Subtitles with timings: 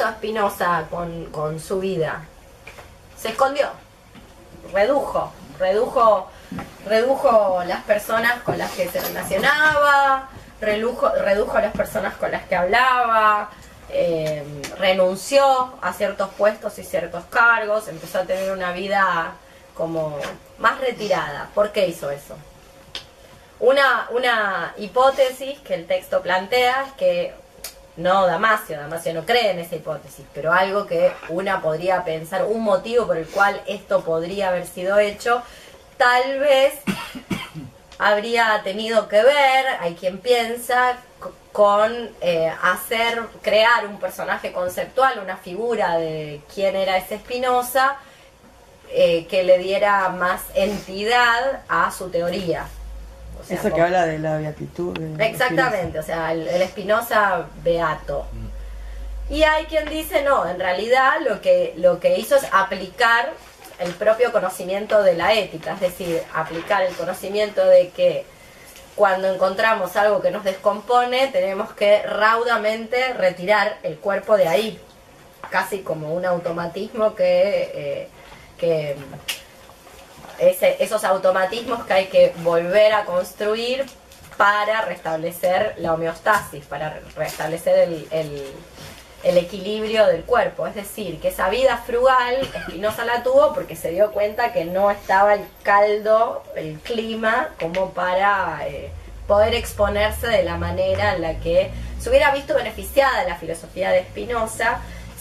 [0.00, 2.24] hizo con, con su vida?
[3.16, 3.68] Se escondió,
[4.72, 6.30] redujo, redujo,
[6.86, 10.28] redujo las personas con las que se relacionaba,
[10.60, 13.50] redujo, redujo las personas con las que hablaba,
[13.90, 14.44] eh,
[14.78, 19.32] renunció a ciertos puestos y ciertos cargos, empezó a tener una vida
[19.74, 20.18] como
[20.58, 21.48] más retirada.
[21.54, 22.36] ¿Por qué hizo eso?
[23.60, 27.34] Una, una hipótesis que el texto plantea es que
[27.98, 32.62] no Damasio, Damasio no cree en esa hipótesis, pero algo que una podría pensar, un
[32.62, 35.42] motivo por el cual esto podría haber sido hecho,
[35.96, 36.74] tal vez
[37.98, 40.96] habría tenido que ver, hay quien piensa,
[41.52, 47.96] con eh, hacer, crear un personaje conceptual, una figura de quién era ese Espinosa,
[48.90, 52.68] eh, que le diera más entidad a su teoría.
[53.48, 54.96] Eso que habla de la beatitud.
[55.20, 58.26] exactamente, o sea, el, Espinosa beato.
[58.32, 59.34] Mm.
[59.34, 63.30] Y hay quien dice, no, en realidad lo que, lo que hizo es aplicar
[63.78, 68.26] el propio conocimiento de la ética, es decir, aplicar el conocimiento de que
[68.98, 74.80] cuando encontramos algo que nos descompone, tenemos que raudamente retirar el cuerpo de ahí,
[75.50, 78.08] casi como un automatismo que,
[78.60, 78.96] eh,
[80.38, 83.84] esos automatismos que hay que volver a construir
[84.36, 88.54] para restablecer la homeostasis, para restablecer el,
[89.24, 90.66] equilibrio del cuerpo.
[90.66, 94.90] Es decir, que esa vida frugal, Espinosa la tuvo porque se dio cuenta que no
[94.90, 98.90] estaba el caldo, el clima, como para eh,
[99.26, 103.98] poder exponerse de la manera en la que se hubiera visto beneficiada la filosofía de
[103.98, 104.80] Espinosa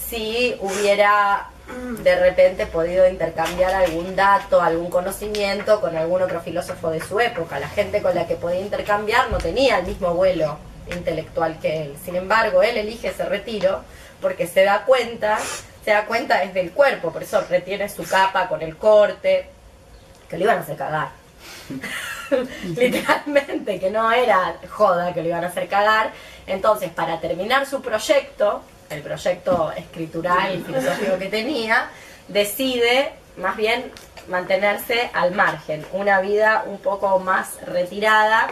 [0.10, 1.50] si hubiera
[2.04, 7.60] de repente podido intercambiar algún dato, algún conocimiento con algún otro filósofo de su época.
[7.60, 10.58] La gente con la que podía intercambiar no tenía el mismo vuelo
[10.96, 11.96] intelectual que él.
[12.04, 13.82] Sin embargo, él elige ese retiro
[14.22, 15.38] porque se da cuenta,
[15.84, 19.50] se da cuenta desde el cuerpo, por eso retiene su capa con el corte,
[20.30, 21.10] que lo iban a hacer cagar.
[22.64, 26.12] Literalmente, que no era joda que lo iban a hacer cagar.
[26.46, 31.90] Entonces, para terminar su proyecto, el proyecto escritural y filosófico que tenía,
[32.28, 33.92] decide más bien
[34.28, 38.50] mantenerse al margen, una vida un poco más retirada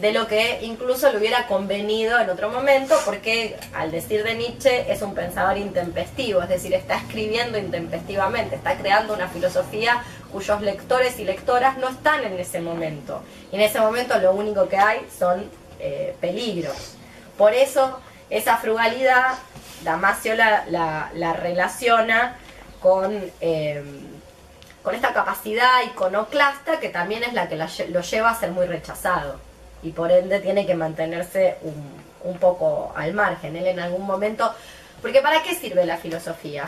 [0.00, 4.90] de lo que incluso le hubiera convenido en otro momento, porque al decir de Nietzsche
[4.90, 11.18] es un pensador intempestivo, es decir, está escribiendo intempestivamente, está creando una filosofía cuyos lectores
[11.18, 13.22] y lectoras no están en ese momento.
[13.52, 15.44] Y en ese momento lo único que hay son
[15.78, 16.94] eh, peligros.
[17.36, 19.34] Por eso esa frugalidad
[19.84, 22.36] Damasio la, la, relaciona
[22.80, 23.82] con, eh,
[24.82, 29.40] con esta capacidad iconoclasta que también es la que lo lleva a ser muy rechazado
[29.82, 33.56] y por ende tiene que mantenerse un, un poco al margen.
[33.56, 34.52] Él en algún momento,
[35.00, 36.66] porque ¿para qué sirve la filosofía?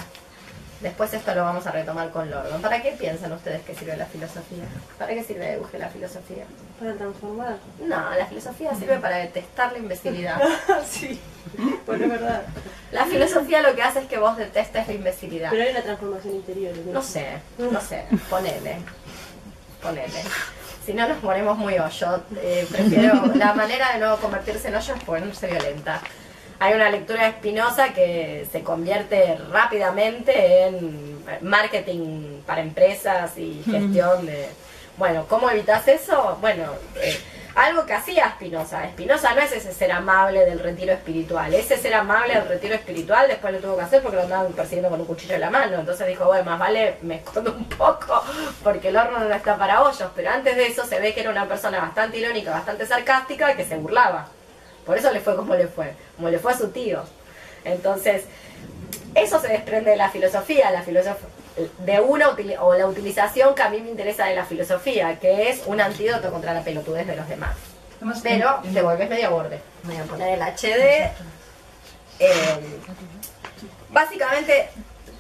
[0.81, 2.61] Después esto lo vamos a retomar con Lordon.
[2.61, 4.65] ¿Para qué piensan ustedes que sirve la filosofía?
[4.99, 6.45] ¿Para qué sirve Euge la filosofía?
[6.79, 7.57] Para transformar.
[7.81, 10.41] No, la filosofía sirve para detestar la imbecilidad.
[10.87, 11.21] sí,
[11.87, 12.43] pues es verdad.
[12.93, 15.51] La filosofía lo que hace es que vos detestes la imbecilidad.
[15.51, 16.77] Pero hay una transformación interior.
[16.93, 17.27] No sé,
[17.59, 18.79] no sé, ponele.
[19.83, 20.23] Ponele
[20.85, 22.23] si no nos ponemos muy hoyo.
[22.37, 26.01] Eh, prefiero, la manera de no convertirse en hoyo es ponerse violenta.
[26.59, 34.49] Hay una lectura espinosa que se convierte rápidamente en marketing para empresas y gestión de...
[34.97, 36.39] Bueno, ¿cómo evitas eso?
[36.41, 36.65] Bueno,
[36.97, 37.19] eh,
[37.55, 38.85] algo que hacía Spinoza.
[38.91, 41.55] Spinoza no es ese ser amable del retiro espiritual.
[41.55, 44.91] Ese ser amable del retiro espiritual después lo tuvo que hacer porque lo andaban persiguiendo
[44.91, 45.79] con un cuchillo en la mano.
[45.79, 48.23] Entonces dijo, bueno, más vale me escondo un poco
[48.63, 50.11] porque el horno no está para hoyos.
[50.17, 53.65] Pero antes de eso se ve que era una persona bastante irónica, bastante sarcástica que
[53.65, 54.29] se burlaba.
[54.85, 57.03] Por eso le fue como le fue, como le fue a su tío.
[57.65, 58.25] Entonces,
[59.15, 60.71] eso se desprende de la filosofía.
[60.71, 61.29] La filosofía
[61.79, 62.31] de una
[62.61, 66.31] o la utilización que a mí me interesa de la filosofía, que es un antídoto
[66.31, 67.57] contra la pelotudez de los demás.
[68.23, 69.61] Pero te vuelves medio borde.
[69.85, 71.11] Voy a poner el HD.
[72.19, 72.81] Eh,
[73.91, 74.69] básicamente,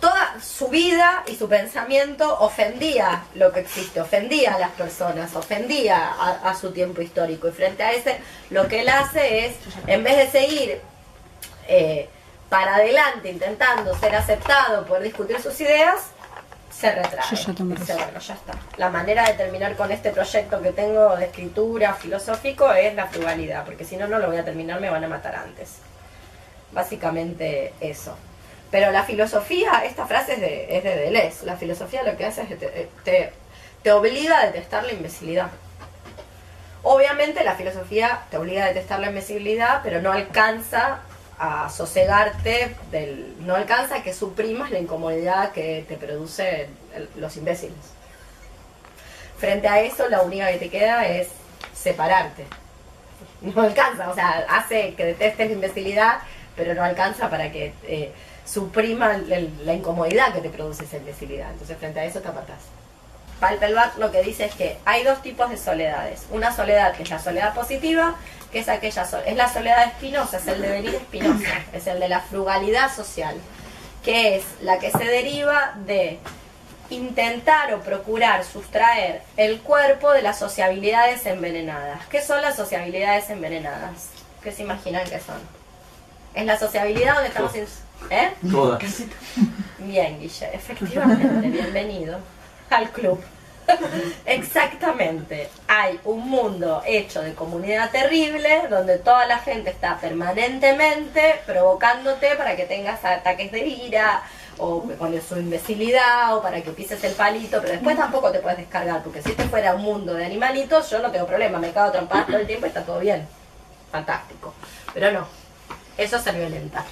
[0.04, 6.10] toda su vida y su pensamiento ofendía lo que existe, ofendía a las personas, ofendía
[6.44, 7.48] a, su tiempo histórico.
[7.48, 8.18] Y frente a ese,
[8.50, 9.56] lo que él hace es,
[9.86, 10.80] en vez de seguir
[11.68, 12.06] eh,
[12.50, 16.10] para adelante intentando ser aceptado, poder discutir sus ideas,
[16.70, 17.24] se retrae.
[17.94, 18.52] bueno, ya está.
[18.76, 23.64] La manera de terminar con este proyecto que tengo de escritura filosófico es la frugalidad,
[23.64, 25.78] porque si no, no lo voy a terminar, me van a matar antes.
[26.72, 28.14] Básicamente eso.
[28.74, 32.42] Pero la filosofía, esta frase es de, es de Deleuze, la filosofía lo que hace
[32.42, 33.32] es que te, te,
[33.84, 35.46] te obliga a detestar la imbecilidad.
[36.82, 40.98] Obviamente la filosofía te obliga a detestar la imbecilidad, pero no alcanza
[41.38, 47.78] a sosegarte del no alcanza que suprimas la incomodidad que te produce el- los imbéciles.
[49.38, 51.28] Frente a eso, la única que te queda es
[51.72, 52.44] separarte.
[53.40, 56.18] No alcanza, o sea, hace que detestes la imbecilidad,
[56.56, 58.10] pero no alcanza para que eh,
[58.44, 61.50] suprima el- la incomodidad que te produce esa imbecilidad.
[61.50, 62.58] Entonces, frente a eso te apartás.
[63.40, 66.22] Palpelbach lo que dice es que hay dos tipos de soledades.
[66.30, 68.14] Una soledad que es la soledad positiva,
[68.52, 72.08] que es aquella so- es la soledad espinosa, es el devenir espinosa, es el de
[72.08, 73.34] la frugalidad social,
[74.04, 76.18] que es la que se deriva de
[76.90, 82.06] intentar o procurar sustraer el cuerpo de las sociabilidades envenenadas.
[82.10, 84.08] ¿Qué son las sociabilidades envenenadas?
[84.42, 85.40] ¿Qué se imaginan que son?
[86.34, 87.54] Es la sociabilidad donde estamos...
[87.56, 87.66] in-
[88.10, 88.34] ¿Eh?
[88.50, 88.82] Todas.
[89.78, 92.18] Bien, Guille, efectivamente, bienvenido
[92.70, 93.20] al club.
[94.26, 95.48] Exactamente.
[95.68, 102.56] Hay un mundo hecho de comunidad terrible donde toda la gente está permanentemente provocándote para
[102.56, 104.22] que tengas ataques de ira
[104.58, 108.58] o con su imbecilidad o para que pises el palito, pero después tampoco te puedes
[108.58, 111.90] descargar porque si este fuera un mundo de animalitos yo no tengo problema, me cago
[111.90, 113.26] trompadas todo el tiempo y está todo bien.
[113.90, 114.54] Fantástico.
[114.92, 115.26] Pero no,
[115.96, 116.84] eso es ser violenta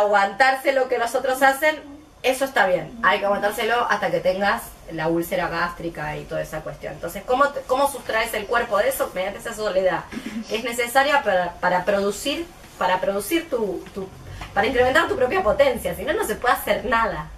[0.00, 1.80] aguantarse lo que los otros hacen,
[2.22, 2.92] eso está bien.
[3.02, 4.62] Hay que aguantárselo hasta que tengas
[4.92, 6.92] la úlcera gástrica y toda esa cuestión.
[6.94, 9.10] Entonces, ¿cómo, cómo sustraes el cuerpo de eso?
[9.14, 10.04] Mediante esa soledad.
[10.50, 12.46] Es necesaria para, para producir,
[12.78, 14.08] para producir tu, tu-
[14.52, 15.94] para incrementar tu propia potencia.
[15.94, 17.28] Si no, no se puede hacer nada.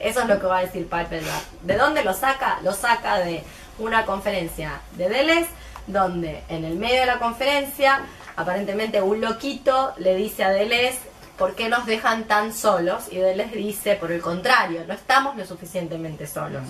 [0.00, 1.22] Eso es lo que va a decir Piper.
[1.62, 2.58] ¿De dónde lo saca?
[2.62, 3.44] Lo saca de
[3.78, 5.48] una conferencia de Deleuze,
[5.86, 8.00] donde en el medio de la conferencia,
[8.36, 10.98] aparentemente un loquito le dice a Deleuze,
[11.36, 13.04] ¿por qué nos dejan tan solos?
[13.10, 16.62] Y Deleuze dice, por el contrario, no estamos lo suficientemente solos.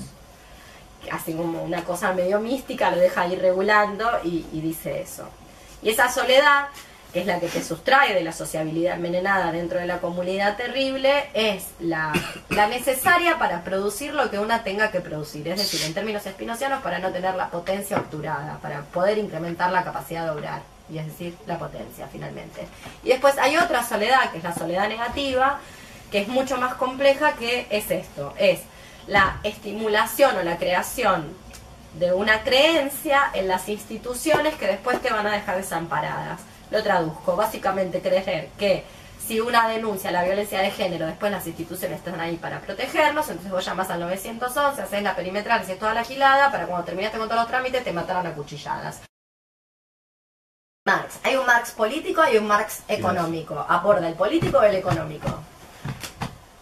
[1.10, 5.28] Así como una cosa medio mística, lo deja ahí regulando y, y dice eso.
[5.82, 6.66] Y esa soledad,
[7.12, 11.30] que es la que te sustrae de la sociabilidad envenenada dentro de la comunidad terrible,
[11.32, 12.12] es la,
[12.48, 15.46] la necesaria para producir lo que una tenga que producir.
[15.46, 19.84] Es decir, en términos espinocianos, para no tener la potencia obturada, para poder incrementar la
[19.84, 20.75] capacidad de obrar.
[20.88, 22.67] Y es decir, la potencia, finalmente.
[23.03, 25.59] Y después hay otra soledad, que es la soledad negativa,
[26.11, 28.35] que es mucho más compleja, que es esto.
[28.38, 28.61] Es
[29.06, 31.35] la estimulación o la creación
[31.99, 36.41] de una creencia en las instituciones que después te van a dejar desamparadas.
[36.71, 38.85] Lo traduzco, básicamente creer que
[39.27, 43.50] si una denuncia la violencia de género, después las instituciones están ahí para protegernos, entonces
[43.50, 47.29] vos llamas al 911, haces la perimetral, haces toda la gilada, para cuando terminaste con
[47.29, 49.00] todos los trámites te mataran a cuchilladas.
[50.87, 53.59] Marx, hay un Marx político y un Marx económico.
[53.69, 55.27] ¿Aborda el político o el económico?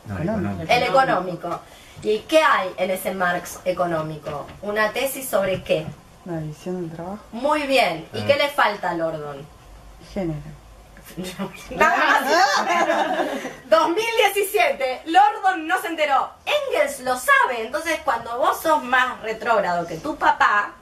[0.07, 0.63] No, Económico.
[0.63, 0.73] económico.
[0.73, 1.61] El económico.
[2.03, 4.47] ¿Y qué hay en ese Marx económico?
[4.63, 5.87] Una tesis sobre qué.
[6.25, 8.07] La división del trabajo, Muy bien.
[8.15, 8.27] ¿Y Ah.
[8.27, 9.45] qué le falta a Lordon?
[10.15, 10.41] género.
[11.71, 12.25] Nada más.
[13.69, 15.03] 2017.
[15.07, 16.31] Lordon no se enteró.
[16.45, 17.63] Engels lo sabe.
[17.63, 20.73] Entonces, cuando vos sos más retrógrado que tu papá,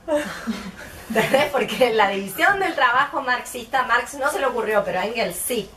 [1.09, 1.51] ¿entendés?
[1.51, 5.37] Porque en la división del trabajo marxista, Marx no se le ocurrió, pero a Engels
[5.37, 5.71] sí.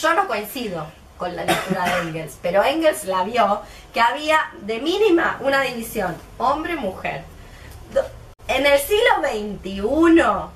[0.00, 0.86] Yo no coincido
[1.16, 3.62] con la lectura de Engels, pero Engels la vio
[3.92, 7.24] que había de mínima una división hombre-mujer.
[8.48, 10.50] En el siglo XXI,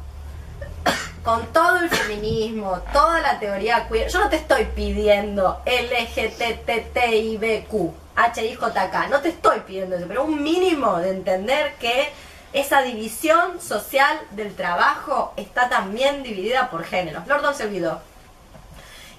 [1.28, 7.70] con todo el feminismo, toda la teoría queer, yo no te estoy pidiendo LGTTIBQ,
[8.16, 12.08] HIJK, no te estoy pidiendo eso, pero un mínimo de entender que
[12.54, 17.26] esa división social del trabajo está también dividida por géneros.
[17.26, 18.00] Lordon se olvidó.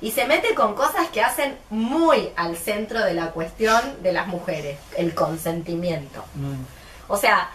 [0.01, 4.25] Y se mete con cosas que hacen muy al centro de la cuestión de las
[4.25, 6.25] mujeres, el consentimiento.
[6.34, 6.63] Mm.
[7.08, 7.51] O sea,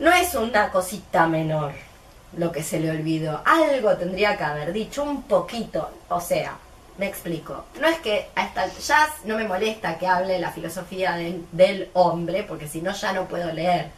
[0.00, 1.93] no es una cosita menor
[2.36, 3.42] lo que se le olvidó.
[3.44, 5.90] Algo tendría que haber dicho, un poquito.
[6.08, 6.56] O sea,
[6.98, 7.64] me explico.
[7.80, 11.90] No es que a esta, ya no me molesta que hable la filosofía de- del
[11.94, 13.90] hombre, porque si no ya no puedo leer.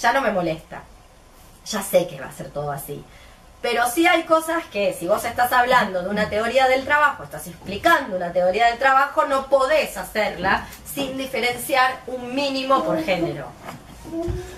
[0.00, 0.82] Ya no me molesta.
[1.66, 3.04] Ya sé que va a ser todo así.
[3.60, 7.48] Pero sí hay cosas que si vos estás hablando de una teoría del trabajo, estás
[7.48, 13.46] explicando una teoría del trabajo, no podés hacerla sin diferenciar un mínimo por género.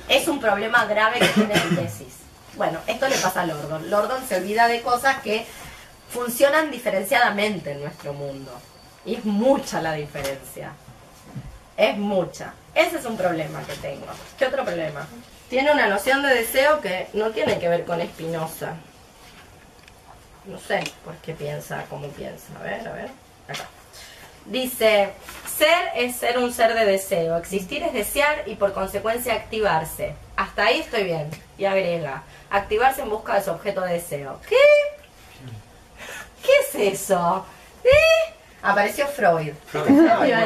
[0.07, 2.20] Es un problema grave que tiene mi tesis.
[2.57, 3.91] Bueno, esto le pasa a Lordon.
[3.91, 5.47] Lordon se olvida de cosas que
[6.11, 8.53] funcionan diferenciadamente en nuestro mundo.
[9.05, 10.73] Y es mucha la diferencia.
[11.77, 12.53] Es mucha.
[12.75, 14.07] Ese es un problema que tengo.
[14.39, 15.07] ¿Qué otro problema?
[15.49, 18.75] Tiene una noción de deseo que no tiene que ver con Spinoza.
[20.45, 22.47] No sé por qué piensa como piensa.
[22.61, 23.11] A ver, a ver.
[23.49, 23.65] Acá.
[24.47, 25.13] Dice,
[25.57, 30.15] ser es ser un ser de deseo, existir es desear y por consecuencia activarse.
[30.37, 31.31] Hasta ahí estoy bien.
[31.59, 34.41] Y agrega, activarse en busca de su objeto de deseo.
[34.49, 34.57] ¿Qué?
[36.43, 37.45] ¿Qué es es eso?
[37.85, 38.35] ¿Eh?
[38.63, 39.55] Apareció Freud.
[39.67, 39.89] Freud.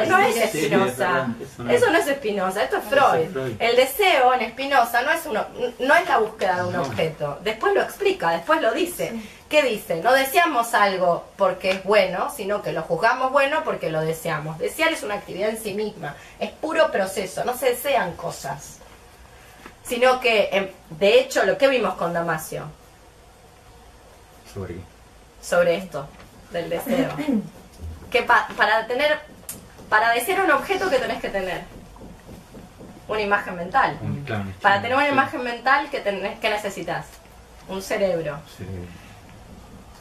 [0.07, 1.27] No, es Spinoza.
[1.47, 1.81] eso no es.
[1.81, 3.55] no es Spinoza, esto es Freud.
[3.59, 5.45] El deseo en Spinoza no es uno,
[5.79, 7.39] no es la búsqueda de un objeto.
[7.43, 9.11] Después lo explica, después lo dice.
[9.49, 9.97] ¿Qué dice?
[9.97, 14.57] No deseamos algo porque es bueno, sino que lo juzgamos bueno porque lo deseamos.
[14.59, 18.79] Desear es una actividad en sí misma, es puro proceso, no se desean cosas.
[19.85, 22.63] Sino que, em, de hecho, lo que vimos con Damasio
[24.53, 24.75] Sobre.
[25.41, 26.07] sobre esto,
[26.51, 27.09] del deseo.
[28.09, 29.19] Que pa- para tener,
[29.89, 31.63] para desear un objeto que tenés que tener
[33.07, 33.97] una imagen mental.
[34.01, 34.25] Un,
[34.61, 37.05] Para tener una imagen mental, ¿qué, tenés, qué necesitas?
[37.67, 38.39] Un cerebro.
[38.57, 38.65] Sí.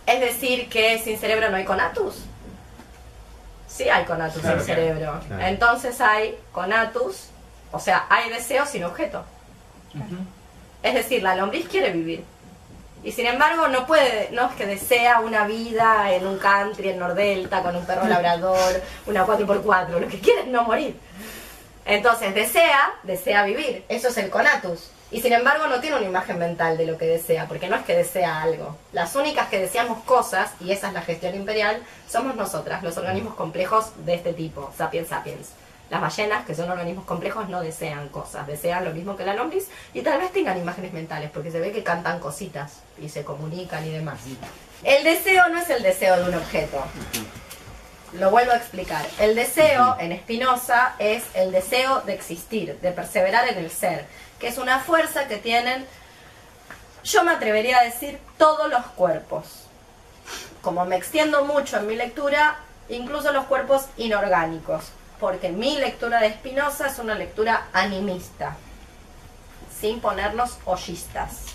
[0.06, 2.24] Es decir, que sin cerebro no hay conatus.
[3.66, 5.20] Sí hay conatus Claro, sin claro, cerebro.
[5.26, 5.42] claro.
[5.46, 7.28] Entonces hay conatus,
[7.72, 9.24] o sea, hay deseo sin objeto.
[10.82, 12.24] Es decir, la lombriz quiere vivir.
[13.02, 16.98] Y sin embargo no puede, no es que desea una vida en un country, en
[16.98, 20.96] Nordelta, con un perro labrador, una 4x4, lo que quiere es no morir.
[21.84, 24.90] Entonces desea, desea vivir, eso es el conatus.
[25.10, 27.84] Y sin embargo no tiene una imagen mental de lo que desea, porque no es
[27.84, 28.76] que desea algo.
[28.92, 33.34] Las únicas que deseamos cosas, y esa es la gestión imperial, somos nosotras, los organismos
[33.34, 35.50] complejos de este tipo, sapiens sapiens.
[35.94, 39.68] Las ballenas, que son organismos complejos, no desean cosas, desean lo mismo que la lombriz
[39.92, 43.86] y tal vez tengan imágenes mentales, porque se ve que cantan cositas y se comunican
[43.86, 44.18] y demás.
[44.82, 46.82] El deseo no es el deseo de un objeto.
[48.14, 49.06] Lo vuelvo a explicar.
[49.20, 54.04] El deseo en Spinoza es el deseo de existir, de perseverar en el ser,
[54.40, 55.86] que es una fuerza que tienen,
[57.04, 59.66] yo me atrevería a decir, todos los cuerpos.
[60.60, 62.56] Como me extiendo mucho en mi lectura,
[62.88, 64.90] incluso los cuerpos inorgánicos,
[65.20, 68.56] porque mi lectura de Spinoza es una lectura animista,
[69.80, 71.54] sin ponernos hoyistas,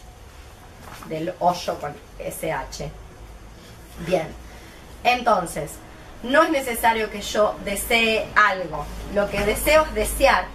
[1.08, 2.92] del hoyo con SH.
[4.06, 4.28] Bien,
[5.04, 5.72] entonces,
[6.24, 10.46] no es necesario que yo desee algo, lo que deseo es desear,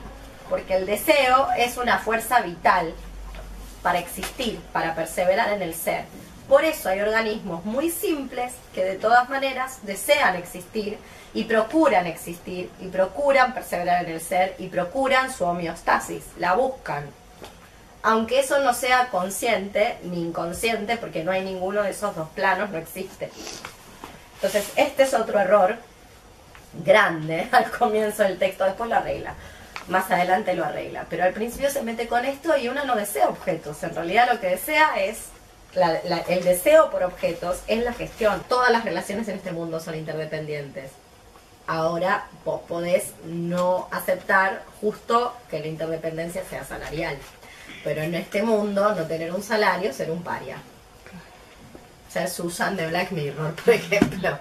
[0.49, 2.95] porque el deseo es una fuerza vital
[3.83, 6.05] para existir, para perseverar en el ser.
[6.49, 10.99] Por eso hay organismos muy simples que de todas maneras desean existir
[11.35, 17.05] y procuran existir y procuran perseverar en el ser y procuran su homeostasis, la buscan.
[18.03, 22.71] Aunque eso no sea consciente ni inconsciente, porque no hay ninguno de esos dos planos,
[22.71, 23.31] no existe.
[24.37, 25.77] Entonces, este es otro error
[26.85, 29.35] grande al comienzo del texto, después lo arregla.
[29.89, 31.07] Más adelante lo arregla.
[31.11, 33.83] Pero al principio se mete con esto y uno no desea objetos.
[33.83, 35.29] En realidad lo que desea es,
[36.29, 38.43] el deseo por objetos es la gestión.
[38.49, 40.91] Todas las relaciones en este mundo son interdependientes.
[41.67, 47.17] Ahora vos podés no aceptar justo que la interdependencia sea salarial.
[47.83, 50.59] Pero en este mundo no tener un salario, ser un paria.
[52.11, 54.39] Ser Susan de Black Mirror, por ejemplo.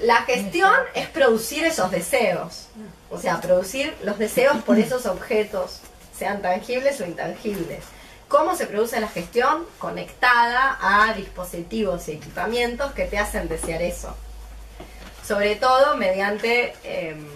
[0.00, 2.66] La gestión es producir esos deseos.
[3.10, 5.80] O sea, producir los deseos por esos objetos,
[6.16, 7.84] sean tangibles o intangibles.
[8.28, 9.66] ¿Cómo se produce la gestión?
[9.78, 14.14] Conectada a dispositivos y equipamientos que te hacen desear eso.
[15.28, 17.28] Sobre todo mediante em,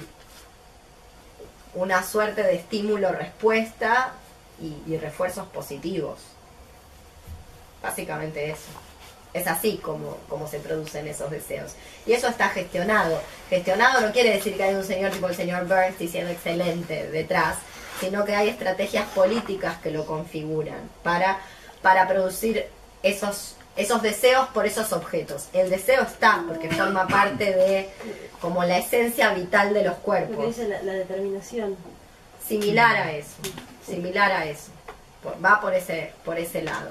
[1.74, 4.12] una suerte de estímulo-respuesta
[4.58, 6.20] y, y refuerzos positivos.
[7.82, 8.70] Básicamente eso.
[9.34, 11.72] Es así como, como se producen esos deseos.
[12.06, 13.20] Y eso está gestionado.
[13.50, 17.56] Gestionado no quiere decir que hay un señor tipo el señor Burns diciendo excelente detrás,
[18.00, 21.40] sino que hay estrategias políticas que lo configuran para,
[21.82, 22.66] para producir
[23.02, 25.48] esos, esos deseos por esos objetos.
[25.52, 27.90] El deseo está porque forma parte de
[28.40, 30.46] como la esencia vital de los Lo que cuerpos.
[30.46, 31.76] dice la, la determinación.
[32.46, 33.36] Similar a eso.
[33.86, 34.70] Similar a eso.
[35.22, 36.90] Por- Va por ese, por ese lado.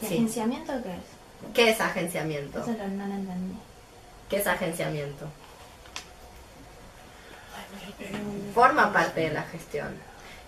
[0.00, 0.14] ¿Y Sí.
[0.14, 1.52] agenciamiento qué es?
[1.54, 2.60] ¿Qué es agenciamiento?
[2.60, 3.58] Eso lo- no lo entendí.
[4.30, 5.26] ¿Qué es agenciamiento?
[8.54, 9.94] Forma parte de la gestión.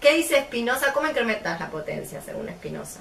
[0.01, 0.93] ¿Qué dice Spinoza?
[0.93, 3.01] ¿Cómo incrementas la potencia según Spinoza?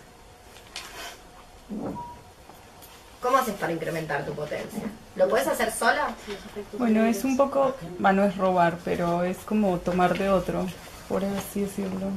[3.21, 4.81] ¿Cómo haces para incrementar tu potencia?
[5.15, 6.09] ¿Lo puedes hacer sola?
[6.77, 10.65] Bueno, es un poco, bueno, no es robar, pero es como tomar de otro,
[11.07, 12.07] por así decirlo.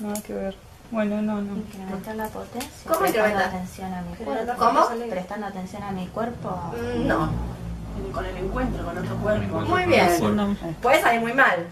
[0.00, 0.56] Nada que ver.
[0.90, 1.56] Bueno, no, no.
[1.56, 2.70] Incrementar la potencia.
[2.86, 3.48] ¿Cómo prestando incrementar?
[3.48, 4.52] atención a mi cuerpo.
[4.58, 5.10] ¿Cómo?
[5.10, 6.50] Prestando atención a mi cuerpo.
[6.72, 7.30] Mm, No.
[8.12, 9.60] Con el encuentro con otro cuerpo.
[9.62, 10.08] Muy bien.
[10.80, 11.66] Puede salir muy mal.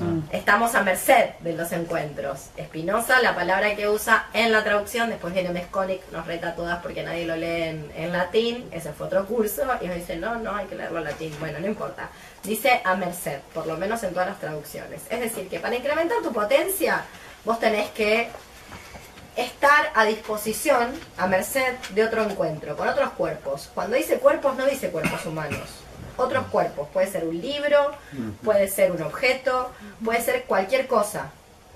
[0.00, 0.20] Mm.
[0.32, 2.48] Estamos a merced de los encuentros.
[2.58, 6.82] Spinoza, la palabra que usa en la traducción, después viene Mesconic, nos reta a todas
[6.82, 10.36] porque nadie lo lee en, en latín, ese fue otro curso, y nos dice, no,
[10.36, 11.34] no, hay que leerlo en latín.
[11.38, 12.08] Bueno, no importa.
[12.42, 15.02] Dice a merced, por lo menos en todas las traducciones.
[15.10, 17.04] Es decir, que para incrementar tu potencia,
[17.44, 18.28] vos tenés que
[19.36, 23.70] estar a disposición, a merced de otro encuentro, con otros cuerpos.
[23.74, 25.68] Cuando dice cuerpos, no dice cuerpos humanos.
[26.20, 27.92] Otros cuerpos, puede ser un libro,
[28.44, 29.70] puede ser un objeto,
[30.04, 31.30] puede ser cualquier cosa.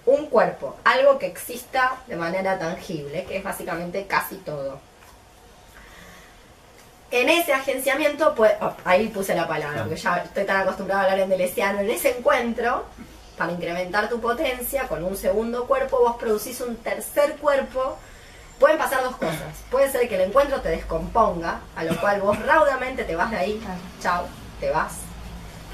[0.05, 4.79] Un cuerpo, algo que exista de manera tangible, que es básicamente casi todo.
[7.11, 11.05] En ese agenciamiento, pues, oh, ahí puse la palabra, porque ya estoy tan acostumbrada a
[11.05, 12.85] hablar en delesiano, en ese encuentro,
[13.39, 17.97] para incrementar tu potencia, con un segundo cuerpo vos producís un tercer cuerpo.
[18.65, 19.53] Pueden pasar dos cosas.
[19.71, 23.37] Puede ser que el encuentro te descomponga, a lo cual vos raudamente te vas de
[23.37, 23.63] ahí,
[24.01, 24.25] chao,
[24.59, 25.01] te vas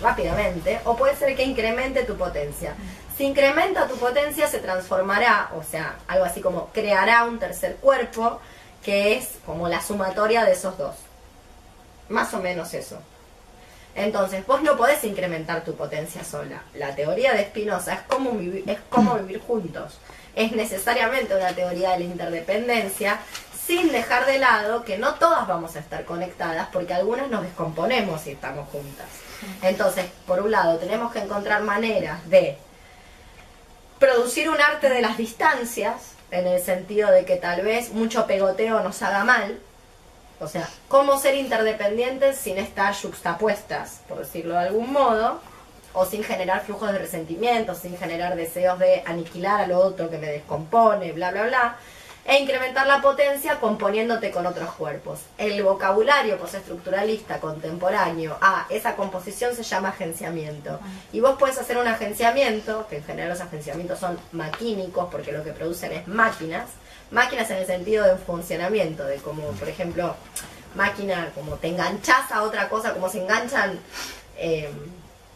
[0.03, 0.81] rápidamente.
[0.85, 2.75] O puede ser que incremente tu potencia.
[3.17, 8.41] Si incrementa tu potencia se transformará, o sea, algo así como creará un tercer cuerpo,
[8.83, 10.97] que es como la sumatoria de esos dos.
[12.09, 12.99] Más o menos eso.
[13.95, 16.63] Entonces, vos no podés incrementar tu potencia sola.
[16.75, 19.99] La teoría de Spinoza es cómo vivir, es cómo vivir juntos.
[20.35, 23.19] Es necesariamente una teoría de la interdependencia,
[23.67, 28.23] sin dejar de lado que no todas vamos a estar conectadas, porque algunas nos descomponemos
[28.23, 29.07] si estamos juntas.
[29.63, 32.59] Entonces, por un lado, tenemos que encontrar maneras de
[33.99, 38.81] producir un arte de las distancias, en el sentido de que tal vez mucho pegoteo
[38.81, 39.59] nos haga mal,
[40.41, 45.41] o sea, cómo ser interdependientes sin estar juxtapuestas, por decirlo de algún modo,
[45.93, 50.29] o sin generar flujos de resentimiento, sin generar deseos de aniquilar al otro que me
[50.29, 51.77] descompone, bla, bla, bla,
[52.25, 55.21] e incrementar la potencia componiéndote con otros cuerpos.
[55.37, 60.79] El vocabulario postestructuralista contemporáneo a esa composición se llama agenciamiento.
[61.13, 65.43] Y vos puedes hacer un agenciamiento, que en general los agenciamientos son maquínicos porque lo
[65.43, 66.67] que producen es máquinas,
[67.11, 70.15] máquinas en el sentido de funcionamiento, de como, por ejemplo,
[70.75, 73.79] máquina, como te enganchas a otra cosa, como se enganchan
[74.37, 74.71] eh,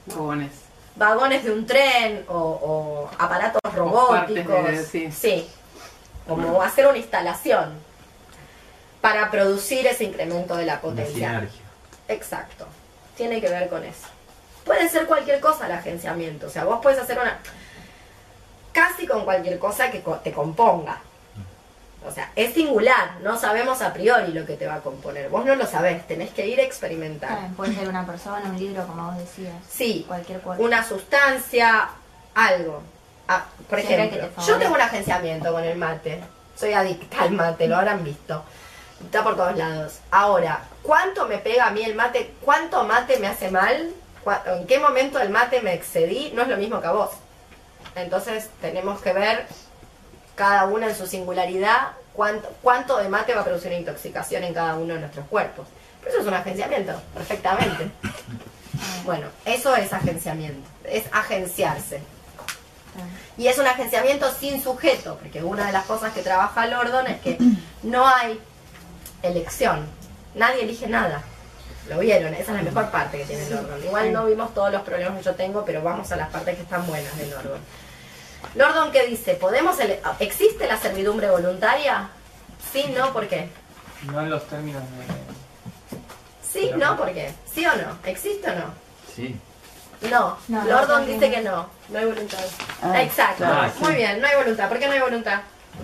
[0.07, 0.53] Vagones.
[0.97, 4.65] vagones de un tren o, o aparatos robóticos.
[4.71, 5.11] de- sí.
[5.13, 5.49] sí,
[6.29, 7.75] como hacer una instalación
[9.01, 11.47] para producir ese incremento de la potencia.
[12.09, 12.67] Exacto.
[13.17, 14.07] Tiene que ver con eso.
[14.65, 16.47] Puede ser cualquier cosa el agenciamiento.
[16.47, 17.39] O sea, vos puedes hacer una.
[18.73, 21.01] casi con cualquier cosa que co- te componga.
[22.07, 23.17] O sea, es singular.
[23.23, 25.29] No sabemos a priori lo que te va a componer.
[25.31, 26.07] Vos no lo sabés.
[26.07, 27.49] Tenés que ir a experimentar.
[27.57, 29.55] Puede ser una persona, un libro, como vos decías.
[29.71, 30.63] Sí, Cualquier cuerpo.
[30.63, 31.89] una sustancia,
[32.35, 32.83] algo.
[33.27, 36.21] Ah, por ejemplo, te yo tengo un agenciamiento con el mate.
[36.57, 38.45] Soy adicta al mate, lo habrán visto.
[39.03, 39.99] Está por todos lados.
[40.11, 42.35] Ahora, ¿cuánto me pega a mí el mate?
[42.43, 43.91] ¿Cuánto mate me hace mal?
[44.23, 46.33] ¿Cuá- ¿En qué momento el mate me excedí?
[46.35, 47.11] No es lo mismo que a vos.
[47.97, 49.47] Entonces tenemos que ver
[50.35, 54.55] cada una en su singularidad cuánto, cuánto de mate va a producir una intoxicación en
[54.55, 55.67] cada uno de nuestros cuerpos.
[56.01, 57.91] Pero eso es un agenciamiento, perfectamente.
[59.05, 62.01] Bueno, eso es agenciamiento, es agenciarse.
[63.37, 67.21] Y es un agenciamiento sin sujeto, porque una de las cosas que trabaja Lordon es
[67.21, 67.39] que
[67.83, 68.41] no hay
[69.23, 69.87] elección,
[70.35, 71.23] nadie elige nada.
[71.89, 73.83] Lo vieron, esa es la mejor parte que tiene Lordon.
[73.85, 76.63] Igual no vimos todos los problemas que yo tengo, pero vamos a las partes que
[76.63, 77.61] están buenas de Lordon.
[78.55, 79.35] Lordon, ¿qué dice?
[79.35, 82.09] ¿Podemos ele- ¿Existe la servidumbre voluntaria?
[82.73, 83.49] Sí, no, ¿por qué?
[84.05, 85.99] No en los términos de...
[86.53, 87.33] Sí, no, ¿por qué?
[87.53, 87.99] ¿Sí o no?
[88.05, 88.75] ¿Existe o no?
[89.15, 89.37] Sí.
[90.11, 91.69] No, No, Lordon no, dice que no.
[91.89, 92.39] No hay voluntad.
[92.83, 93.45] Ah, Exacto,
[93.77, 93.83] sí.
[93.85, 94.69] muy bien, no hay voluntad.
[94.69, 95.41] ¿Por qué no hay voluntad?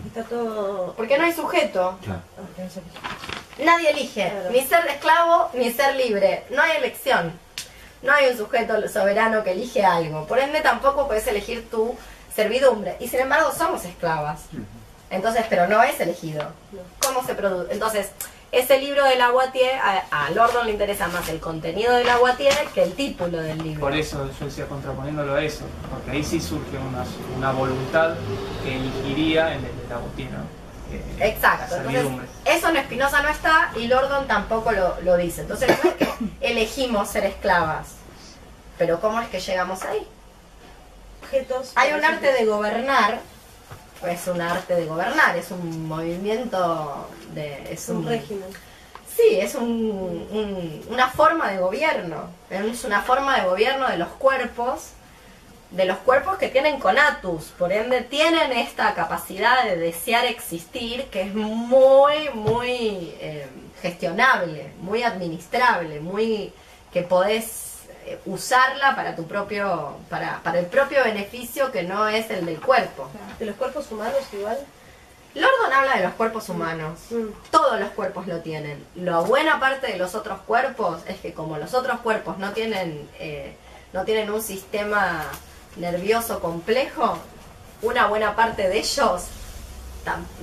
[0.06, 0.92] Está todo.
[0.94, 1.98] Porque no hay sujeto.
[2.04, 2.20] Claro.
[2.38, 3.62] Ah.
[3.64, 4.50] Nadie elige, Claro.
[4.50, 6.44] ni ser esclavo ni ser libre.
[6.50, 7.32] No hay elección.
[8.02, 10.26] No hay un sujeto soberano que elige algo.
[10.26, 11.96] Por ende, tampoco puedes elegir tu
[12.34, 12.96] servidumbre.
[13.00, 14.42] Y sin embargo, somos esclavas.
[15.10, 16.44] Entonces, pero no es elegido.
[17.04, 17.72] ¿Cómo se produce?
[17.72, 18.10] Entonces,
[18.52, 22.82] ese libro de Lavoisier, a, a Lordon le interesa más el contenido de Lavoisier que
[22.82, 23.80] el título del libro.
[23.80, 27.04] Por eso yo decía contraponiéndolo a eso, porque ahí sí surge una,
[27.36, 28.14] una voluntad
[28.64, 30.44] que elegiría en el de la botina.
[30.92, 32.26] eh, Exacto, entonces servidumbre.
[32.44, 35.42] eso en Espinosa no está y Lordon tampoco lo, lo dice.
[35.42, 36.08] Entonces no es que
[36.40, 37.88] elegimos ser esclavas,
[38.78, 40.06] pero ¿cómo es que llegamos ahí?
[41.30, 41.72] Objetos.
[41.76, 43.20] Hay un arte de gobernar,
[44.08, 47.72] es un arte de gobernar, es un movimiento de...
[47.72, 48.48] es Un régimen.
[49.16, 54.08] Sí, es un- un- una forma de gobierno, es una forma de gobierno de los
[54.08, 54.90] cuerpos,
[55.70, 61.22] de los cuerpos que tienen conatus, por ende tienen esta capacidad de desear existir que
[61.22, 63.46] es muy, muy eh,
[63.82, 66.52] gestionable, muy administrable, muy
[66.92, 67.69] que podés
[68.26, 73.08] usarla para tu propio, para, para el propio beneficio que no es el del cuerpo.
[73.38, 74.58] De los cuerpos humanos igual.
[75.34, 76.98] Lordon habla de los cuerpos humanos.
[77.10, 77.28] Mm.
[77.50, 78.84] Todos los cuerpos lo tienen.
[78.96, 83.08] La buena parte de los otros cuerpos es que como los otros cuerpos no tienen,
[83.18, 83.54] eh,
[83.92, 85.24] no tienen un sistema
[85.76, 87.18] nervioso complejo,
[87.82, 89.26] una buena parte de ellos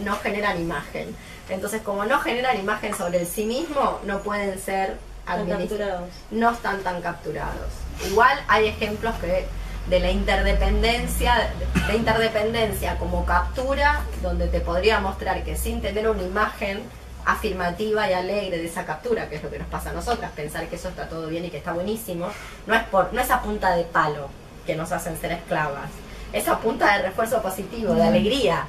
[0.04, 1.16] no generan imagen.
[1.50, 6.10] Entonces, como no generan imagen sobre el sí mismo, no pueden ser capturados.
[6.32, 7.72] no están tan capturados.
[8.10, 9.46] Igual hay ejemplos que
[9.90, 11.50] de la interdependencia,
[11.88, 16.82] de interdependencia como captura, donde te podría mostrar que sin tener una imagen
[17.26, 20.68] afirmativa y alegre de esa captura, que es lo que nos pasa a nosotras, pensar
[20.68, 22.30] que eso está todo bien y que está buenísimo,
[22.66, 24.30] no es por, no es a punta de palo
[24.66, 25.90] que nos hacen ser esclavas,
[26.34, 28.66] es a punta de refuerzo positivo, de alegría,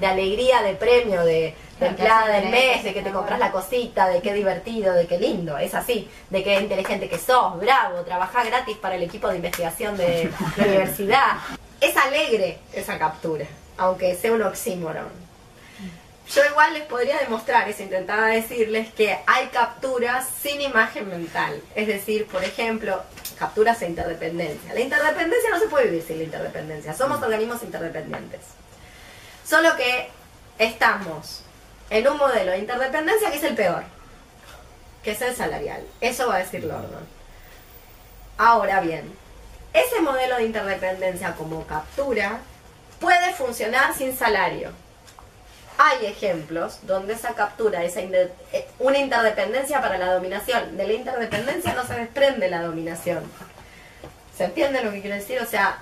[0.00, 4.20] de alegría, de premio, de, hacen del mes, de que te compras la cosita, de
[4.20, 8.76] qué divertido, de qué lindo, es así, de qué inteligente que sos, bravo, trabajás gratis
[8.76, 11.36] para el equipo de investigación de la universidad.
[11.80, 15.22] Es alegre esa captura, aunque sea un oxímoron.
[16.32, 21.60] Yo igual les podría demostrar, eso intentaba decirles, que hay capturas sin imagen mental.
[21.74, 23.02] Es decir, por ejemplo,
[23.38, 24.72] capturas de interdependencia.
[24.72, 26.94] La interdependencia no se puede vivir sin la interdependencia.
[26.94, 28.40] Somos organismos interdependientes.
[29.44, 30.08] Solo que
[30.58, 31.41] estamos
[31.92, 33.84] en un modelo de interdependencia que es el peor,
[35.02, 35.86] que es el salarial.
[36.00, 37.06] Eso va a decir Lordon.
[38.38, 39.14] Ahora bien,
[39.74, 42.38] ese modelo de interdependencia como captura
[42.98, 44.70] puede funcionar sin salario.
[45.76, 50.78] Hay ejemplos donde esa captura, esa eh, una interdependencia para la dominación.
[50.78, 53.22] De la interdependencia no se desprende la dominación.
[54.34, 55.42] ¿Se entiende lo que quiero decir?
[55.42, 55.78] O sea,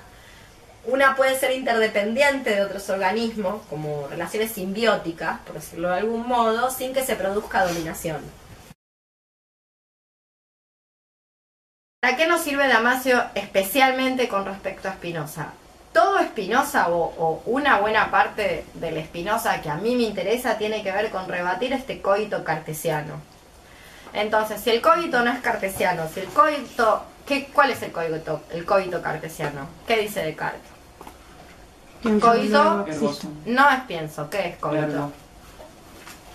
[0.85, 6.71] una puede ser interdependiente de otros organismos, como relaciones simbióticas, por decirlo de algún modo,
[6.71, 8.21] sin que se produzca dominación.
[12.01, 15.53] ¿Para qué nos sirve Damasio especialmente con respecto a Spinoza?
[15.93, 20.83] Todo Spinoza o, o una buena parte del Spinoza que a mí me interesa tiene
[20.83, 23.21] que ver con rebatir este coito cartesiano.
[24.14, 27.05] Entonces, si el coito no es cartesiano, si el coito...
[27.31, 29.69] ¿qué, ¿Cuál es el coito, el coito cartesiano?
[29.87, 30.61] ¿Qué dice Descartes?
[32.21, 32.87] Coito
[33.47, 35.12] no es pienso, ¿qué es coito?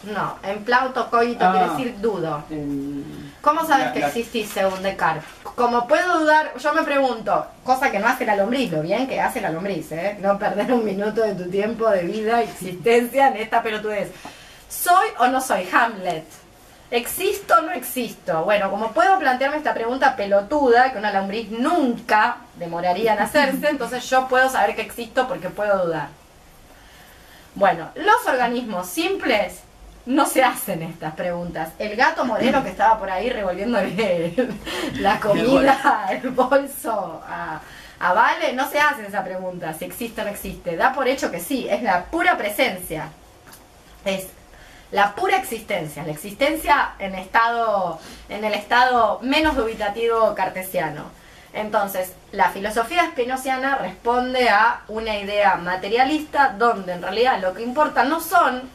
[0.03, 1.51] No, en Plauto coito Ah.
[1.51, 2.43] quiere decir dudo.
[2.49, 3.03] El-
[3.41, 5.23] ¿Cómo sabes La- que la- existís según Descartes?
[5.55, 9.19] Como puedo dudar, yo me pregunto, cosa que no hace la lombriz, lo bien que
[9.19, 10.17] hace la lombriz, ¿eh?
[10.21, 14.12] No perder un minuto de tu tiempo de vida, existencia en esta pelotudez.
[14.69, 16.25] ¿Soy o no soy Hamlet?
[16.95, 18.45] ¿Existo o no existo?
[18.45, 24.10] Bueno, como puedo plantearme esta pregunta pelotuda, que una lombriz nunca demoraría en hacerse, entonces
[24.10, 26.08] yo puedo saber que existo porque puedo dudar.
[27.53, 29.60] Bueno, los organismos simples
[30.05, 31.73] no se hacen estas preguntas.
[31.79, 34.34] El gato moreno que estaba por ahí revolviéndole
[34.99, 37.60] la comida, el bolso a,
[37.99, 40.77] a Vale, no se hacen esa pregunta, si existe o no existe.
[40.77, 43.10] Da por hecho que sí, es la pura presencia.
[44.05, 44.27] Es
[44.95, 51.03] la pura existencia, la existencia en estado, en el estado menos dubitativo cartesiano.
[51.53, 58.03] Entonces, la filosofía spinociana responde a una idea materialista donde en realidad lo que importa
[58.05, 58.69] no son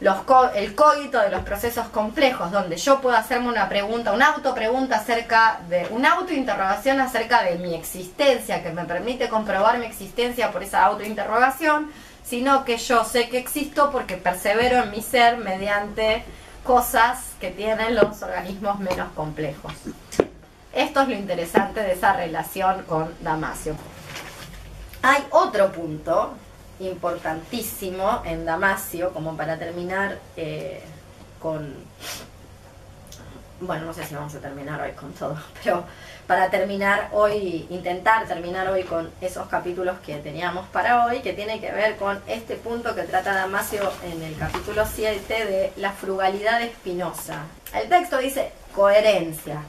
[0.00, 4.28] los co- el cógito de los procesos complejos, donde yo puedo hacerme una pregunta, una
[4.28, 10.50] autopregunta acerca de, una autointerrogación acerca de mi existencia, que me permite comprobar mi existencia
[10.50, 11.90] por esa autointerrogación,
[12.30, 16.22] sino que yo sé que existo porque persevero en mi ser mediante
[16.62, 19.72] cosas que tienen los organismos menos complejos.
[20.72, 23.74] Esto es lo interesante de esa relación con Damasio.
[25.02, 26.34] Hay otro punto
[26.78, 30.84] importantísimo en Damasio, como para terminar eh,
[31.40, 31.74] con...
[33.60, 35.84] Bueno, no sé si vamos a terminar hoy con todo, pero
[36.30, 41.60] para terminar hoy, intentar terminar hoy con esos capítulos que teníamos para hoy, que tiene
[41.60, 46.62] que ver con este punto que trata Damasio en el capítulo 7 de la frugalidad
[46.62, 47.46] espinosa.
[47.74, 49.60] El texto dice coherencia.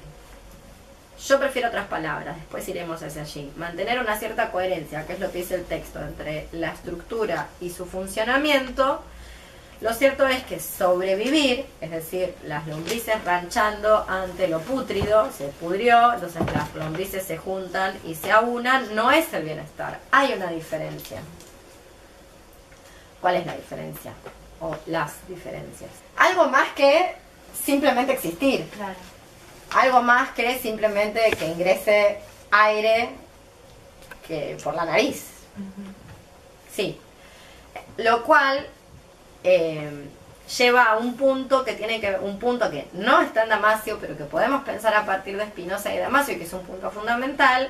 [1.25, 3.51] Yo prefiero otras palabras, después iremos hacia allí.
[3.57, 7.71] Mantener una cierta coherencia, que es lo que dice el texto, entre la estructura y
[7.71, 9.01] su funcionamiento.
[9.81, 16.13] Lo cierto es que sobrevivir, es decir, las lombrices ranchando ante lo pútrido, se pudrió,
[16.13, 19.99] entonces las lombrices se juntan y se aunan, no es el bienestar.
[20.11, 21.19] Hay una diferencia.
[23.19, 24.13] ¿Cuál es la diferencia?
[24.59, 25.89] O las diferencias.
[26.15, 27.15] Algo más que
[27.65, 28.93] simplemente existir Claro.
[29.75, 32.19] algo más que simplemente que ingrese
[32.51, 33.09] aire
[34.27, 35.25] que por la nariz.
[36.73, 36.99] Sí.
[37.97, 38.67] Lo cual
[39.43, 40.07] eh,
[40.57, 44.17] lleva a un punto que tiene que un punto que no está en Damasio, pero
[44.17, 47.69] que podemos pensar a partir de Spinoza y Damasio, que es un punto fundamental,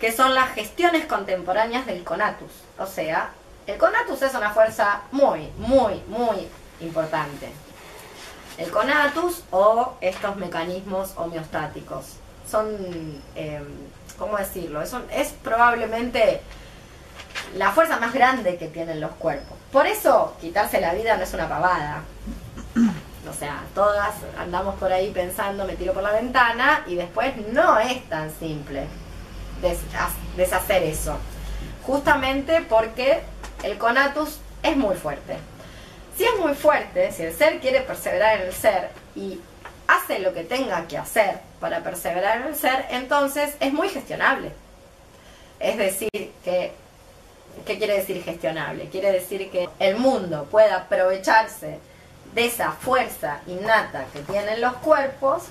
[0.00, 2.52] que son las gestiones contemporáneas del conatus.
[2.78, 3.30] O sea,
[3.66, 6.48] el conatus es una fuerza muy, muy, muy
[6.80, 7.48] importante
[8.58, 12.16] el conatus o estos mecanismos homeostáticos.
[12.50, 12.66] Son,
[13.36, 13.62] eh,
[14.18, 14.82] ¿cómo decirlo?
[14.82, 16.40] Es probablemente
[17.56, 19.57] la fuerza más grande que tienen los cuerpos.
[19.72, 22.02] Por eso, quitarse la vida no es una pavada.
[23.28, 27.78] O sea, todas andamos por ahí pensando, me tiro por la ventana, y después no
[27.78, 28.84] es tan simple
[29.60, 29.80] des-
[30.36, 31.16] deshacer eso.
[31.84, 33.20] Justamente porque
[33.62, 35.36] el conatus es muy fuerte.
[36.16, 39.40] Si es muy fuerte, si el ser quiere perseverar en el ser y
[39.86, 44.52] hace lo que tenga que hacer para perseverar en el ser, entonces es muy gestionable.
[45.60, 46.72] Es decir, que,
[47.66, 48.88] ¿qué quiere decir gestionable?
[48.88, 51.78] Quiere decir que el mundo pueda aprovecharse
[52.34, 55.44] de esa fuerza innata que tienen los cuerpos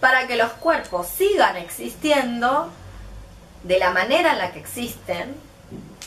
[0.00, 2.70] para que los cuerpos sigan existiendo
[3.62, 5.34] de la manera en la que existen,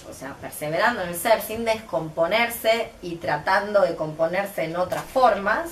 [0.10, 5.70] o sea, perseverando en el ser sin descomponerse y tratando de componerse en otras formas,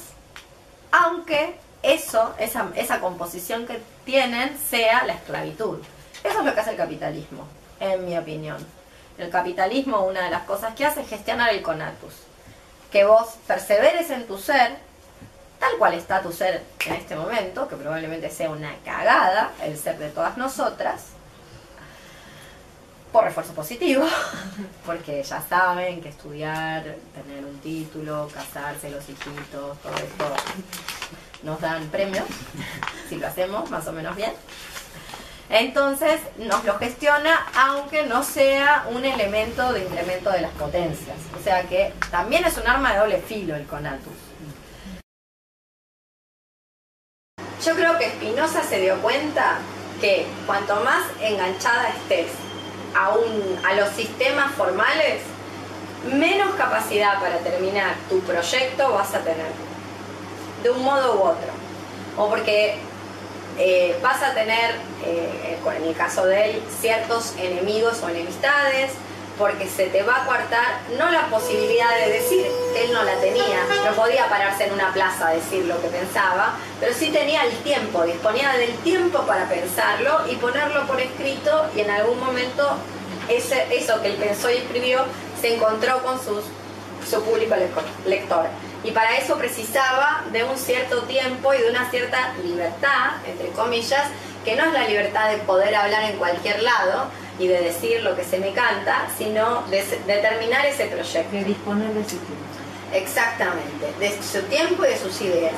[0.91, 5.79] aunque eso, esa, esa composición que tienen sea la esclavitud.
[6.23, 7.47] Eso es lo que hace el capitalismo,
[7.79, 8.57] en mi opinión.
[9.17, 12.13] El capitalismo, una de las cosas que hace es gestionar el conatus.
[12.91, 14.77] Que vos perseveres en tu ser,
[15.59, 19.97] tal cual está tu ser en este momento, que probablemente sea una cagada, el ser
[19.97, 21.07] de todas nosotras,
[23.11, 24.05] por refuerzo positivo,
[24.85, 26.83] porque ya saben que estudiar,
[27.15, 30.35] tener un título, casarse, los hijitos, todo esto
[31.43, 32.25] nos dan premios,
[33.09, 34.33] si lo hacemos más o menos bien.
[35.49, 41.17] Entonces nos lo gestiona aunque no sea un elemento de incremento de las potencias.
[41.39, 44.13] O sea que también es un arma de doble filo el conatus.
[47.63, 49.59] Yo creo que Spinoza se dio cuenta
[50.01, 52.31] que cuanto más enganchada estés
[52.95, 55.21] a, un, a los sistemas formales,
[56.13, 59.51] menos capacidad para terminar tu proyecto vas a tener,
[60.63, 61.51] de un modo u otro.
[62.17, 62.77] O porque
[63.57, 68.91] eh, vas a tener, eh, en el caso de él, ciertos enemigos o enemistades,
[69.37, 73.65] porque se te va a coartar no la posibilidad de decir él no la tenía,
[73.85, 77.51] no podía pararse en una plaza a decir lo que pensaba, pero sí tenía el
[77.59, 82.77] tiempo, disponía del tiempo para pensarlo y ponerlo por escrito y en algún momento
[83.29, 85.05] ese, eso que él pensó y escribió
[85.39, 86.43] se encontró con sus,
[87.07, 87.55] su público
[88.05, 88.45] lector.
[88.83, 94.03] Y para eso precisaba de un cierto tiempo y de una cierta libertad, entre comillas,
[94.43, 97.09] que no es la libertad de poder hablar en cualquier lado
[97.39, 101.35] y de decir lo que se me canta, sino de, de terminar ese proyecto.
[101.35, 102.47] De disponer de su tiempo.
[102.93, 105.53] Exactamente, de su tiempo y de sus ideas.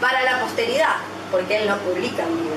[0.00, 0.96] Para la posteridad,
[1.30, 2.56] porque él no publica en vida,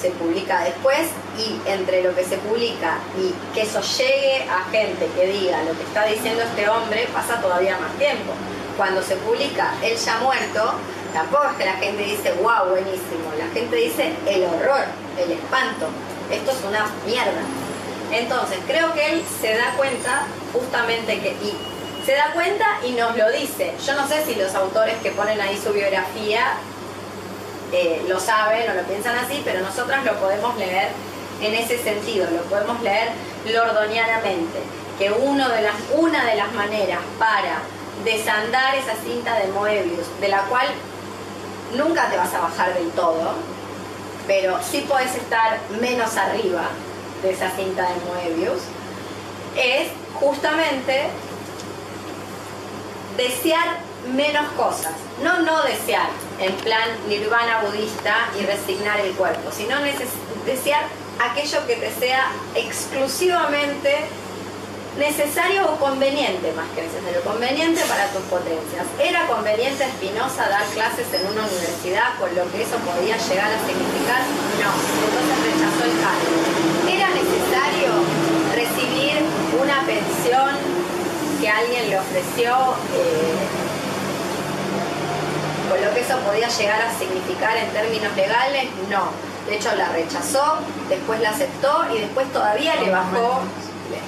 [0.00, 5.08] se publica después y entre lo que se publica y que eso llegue a gente
[5.14, 8.32] que diga lo que está diciendo este hombre, pasa todavía más tiempo.
[8.76, 10.72] Cuando se publica él ya muerto,
[11.12, 13.32] tampoco es que la gente dice, wow, buenísimo.
[13.38, 14.84] La gente dice el horror,
[15.18, 15.88] el espanto.
[16.30, 17.42] Esto es una mierda.
[18.10, 21.30] Entonces, creo que él se da cuenta justamente que...
[21.30, 21.72] Y
[22.04, 23.74] se da cuenta y nos lo dice.
[23.86, 26.54] Yo no sé si los autores que ponen ahí su biografía
[27.72, 30.88] eh, lo saben o lo piensan así, pero nosotras lo podemos leer
[31.40, 33.08] en ese sentido, lo podemos leer
[33.46, 34.58] lordonianamente,
[34.98, 37.62] que uno de las, una de las maneras para
[38.04, 40.66] desandar esa cinta de Moebius, de la cual
[41.76, 43.34] nunca te vas a bajar del todo,
[44.26, 46.68] pero sí puedes estar menos arriba
[47.22, 48.62] de esa cinta de Moebius,
[49.56, 51.08] es justamente
[53.16, 53.78] desear
[54.14, 54.92] menos cosas.
[55.22, 56.08] No no desear
[56.40, 59.76] en plan nirvana budista y resignar el cuerpo, sino
[60.44, 60.84] desear
[61.20, 64.08] aquello que te sea exclusivamente
[64.98, 68.84] necesario o conveniente, más que necesario, conveniente para tus potencias.
[69.00, 73.50] ¿Era conveniente a Spinoza dar clases en una universidad con lo que eso podía llegar
[73.52, 74.20] a significar?
[74.60, 76.28] No, entonces rechazó el cargo.
[76.88, 77.90] ¿Era necesario
[78.52, 79.24] recibir
[79.56, 80.50] una pensión
[81.40, 82.52] que alguien le ofreció
[82.92, 83.34] eh,
[85.70, 88.68] con lo que eso podía llegar a significar en términos legales?
[88.90, 89.32] No.
[89.48, 93.40] De hecho la rechazó, después la aceptó y después todavía le bajó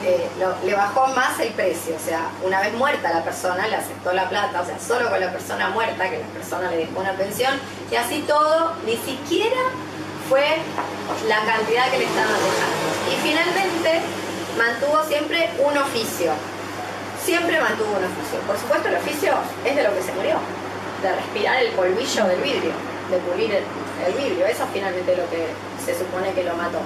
[0.05, 0.29] eh,
[0.65, 4.29] le bajó más el precio, o sea, una vez muerta la persona le aceptó la
[4.29, 7.53] plata, o sea, solo con la persona muerta que la persona le dejó una pensión
[7.91, 9.61] y así todo, ni siquiera
[10.29, 10.45] fue
[11.29, 12.85] la cantidad que le estaban dejando.
[13.13, 14.01] Y finalmente
[14.57, 16.33] mantuvo siempre un oficio,
[17.23, 18.41] siempre mantuvo un oficio.
[18.47, 19.35] Por supuesto el oficio
[19.65, 20.37] es de lo que se murió,
[21.03, 22.73] de respirar el polvillo del vidrio,
[23.11, 23.65] de pulir el,
[24.07, 25.49] el vidrio, eso es finalmente lo que
[25.85, 26.79] se supone que lo mató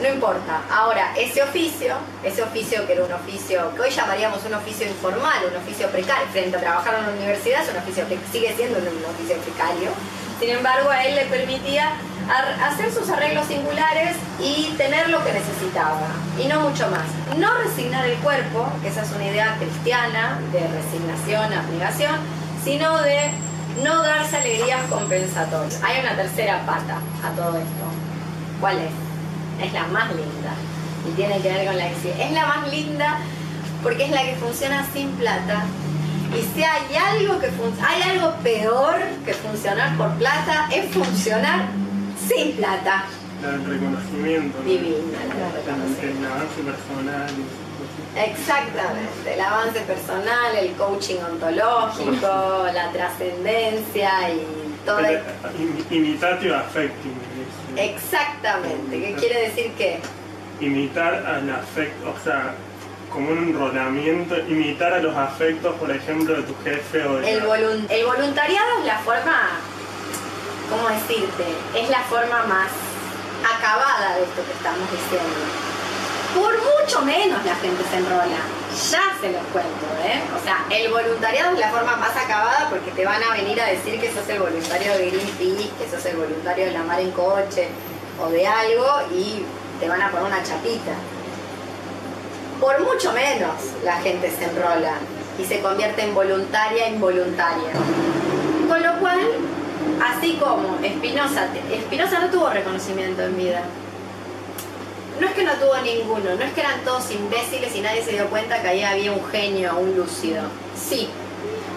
[0.00, 0.62] no importa.
[0.70, 5.44] Ahora, ese oficio, ese oficio que era un oficio que hoy llamaríamos un oficio informal,
[5.50, 8.86] un oficio precario, frente a trabajar en una universidad, es un oficio sigue siendo un
[8.86, 9.90] oficio precario.
[10.38, 11.92] Sin embargo, a él le permitía
[12.62, 16.06] hacer sus arreglos singulares y tener lo que necesitaba,
[16.38, 17.06] y no mucho más.
[17.38, 22.16] No resignar el cuerpo, que esa es una idea cristiana de resignación, abnegación,
[22.62, 23.30] sino de
[23.82, 25.82] no darse alegrías compensatorias.
[25.82, 27.84] Hay una tercera pata a todo esto.
[28.60, 29.07] ¿Cuál es?
[29.60, 30.52] Es la más linda
[31.08, 32.26] y tiene que ver con la existencia.
[32.26, 33.18] Es la más linda
[33.82, 35.64] porque es la que funciona sin plata.
[36.36, 37.46] Y si hay algo que
[37.86, 41.66] hay algo peor que funcionar por plata, es funcionar
[42.28, 43.04] sin plata.
[43.42, 44.58] El reconocimiento.
[44.58, 44.64] ¿no?
[44.68, 46.26] Divina la El, reconocimiento.
[46.26, 47.30] el avance personal.
[48.16, 54.42] Exactamente, el avance personal, el coaching ontológico, la trascendencia y
[54.84, 54.98] todo.
[55.00, 55.20] El-
[55.58, 57.14] im- Imitatio affecting.
[57.78, 59.98] Exactamente, ¿qué quiere decir qué?
[60.60, 62.54] Imitar al afecto, o sea,
[63.12, 67.42] como un enrolamiento, imitar a los afectos, por ejemplo, de tu jefe o de El,
[67.44, 69.50] volun- el voluntariado es la forma,
[70.68, 71.44] ¿cómo decirte?
[71.74, 72.68] Es la forma más
[73.56, 75.36] acabada de esto que estamos diciendo.
[76.34, 78.40] Por mucho menos la gente se enrola.
[78.90, 80.22] Ya se los cuento, ¿eh?
[80.38, 83.66] O sea, el voluntariado es la forma más acabada porque te van a venir a
[83.66, 87.10] decir que sos el voluntario de Greenpeace, que sos el voluntario de la mar en
[87.12, 87.68] coche
[88.22, 89.44] o de algo y
[89.80, 90.92] te van a poner una chapita.
[92.60, 94.94] Por mucho menos la gente se enrola
[95.38, 97.70] y se convierte en voluntaria involuntaria.
[98.68, 99.20] Con lo cual,
[100.04, 103.62] así como Espinosa, Espinosa no tuvo reconocimiento en vida.
[105.20, 108.12] No es que no tuvo ninguno, no es que eran todos imbéciles y nadie se
[108.12, 110.42] dio cuenta que ahí había un genio, un lúcido.
[110.76, 111.08] Sí,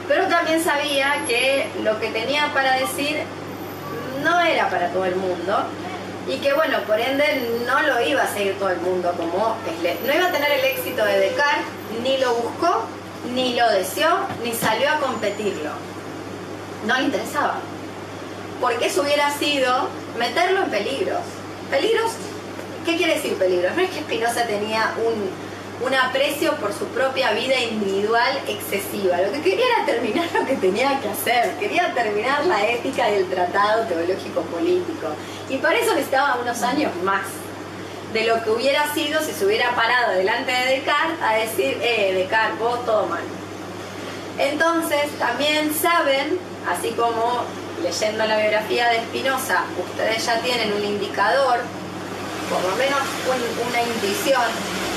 [0.08, 3.23] pero también sabía que lo que tenía para decir
[4.23, 5.65] no era para todo el mundo
[6.27, 9.56] y que bueno, por ende no lo iba a seguir todo el mundo como
[10.06, 11.65] no iba a tener el éxito de Descartes,
[12.04, 12.84] ni lo buscó,
[13.34, 15.71] ni lo deseó, ni salió a competirlo.
[16.86, 17.56] No le interesaba.
[18.60, 21.21] Porque eso hubiera sido meterlo en peligros.
[21.69, 22.12] Peligros,
[22.86, 23.76] ¿qué quiere decir peligros?
[23.76, 29.17] No es que Spinoza tenía un, un aprecio por su propia vida individual excesiva.
[29.22, 31.56] Lo que quería era terminar lo que tenía que hacer.
[31.60, 35.08] Quería terminar la ética del tratado teológico político.
[35.50, 37.26] Y para eso necesitaba unos años más
[38.13, 42.13] de lo que hubiera sido si se hubiera parado delante de Descartes a decir, eh,
[42.13, 43.22] Descartes, vos todo mal.
[44.38, 47.44] Entonces, también saben, así como
[47.82, 51.60] leyendo la biografía de Spinoza, ustedes ya tienen un indicador,
[52.52, 54.44] por lo menos un- una intuición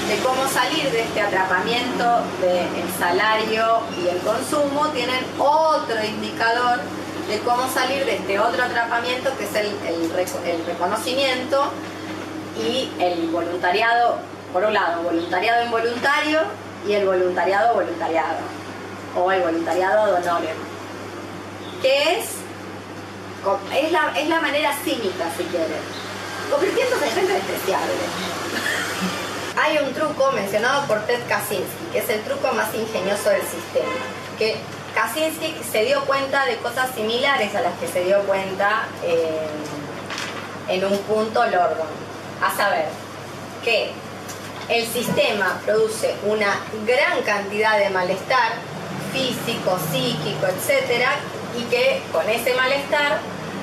[0.09, 2.05] de cómo salir de este atrapamiento
[2.41, 6.81] del salario y el consumo, tienen otro indicador
[7.29, 11.71] de cómo salir de este otro atrapamiento que es el, el reco- el reconocimiento
[12.59, 14.19] y el voluntariado,
[14.53, 16.41] por un lado, voluntariado involuntario
[16.87, 18.37] y el voluntariado voluntariado,
[19.17, 20.57] o el voluntariado ad honorem,
[21.81, 22.27] que es,
[23.75, 25.81] es, la, es la manera cínica, si quieren,
[26.51, 27.93] convirtiéndose en gente despreciable.
[29.57, 33.93] Hay un truco mencionado por Ted Kaczynski, que es el truco más ingenioso del sistema,
[34.39, 34.57] que
[34.95, 39.47] Kaczynski se dio cuenta de cosas similares a las que se dio cuenta eh,
[40.69, 41.87] en un punto Lordon,
[42.43, 42.87] a saber
[43.63, 43.93] que
[44.69, 48.53] el sistema produce una gran cantidad de malestar
[49.13, 51.13] físico, psíquico, etcétera,
[51.57, 53.19] y que con ese malestar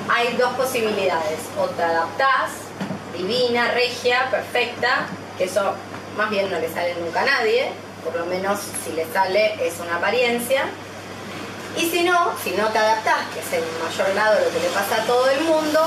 [0.09, 2.51] hay dos posibilidades, o te adaptás,
[3.15, 5.73] divina, regia, perfecta, que eso
[6.17, 7.71] más bien no le sale nunca a nadie,
[8.03, 10.65] por lo menos si le sale es una apariencia,
[11.77, 14.69] y si no, si no te adaptás, que es el mayor grado lo que le
[14.69, 15.79] pasa a todo el mundo,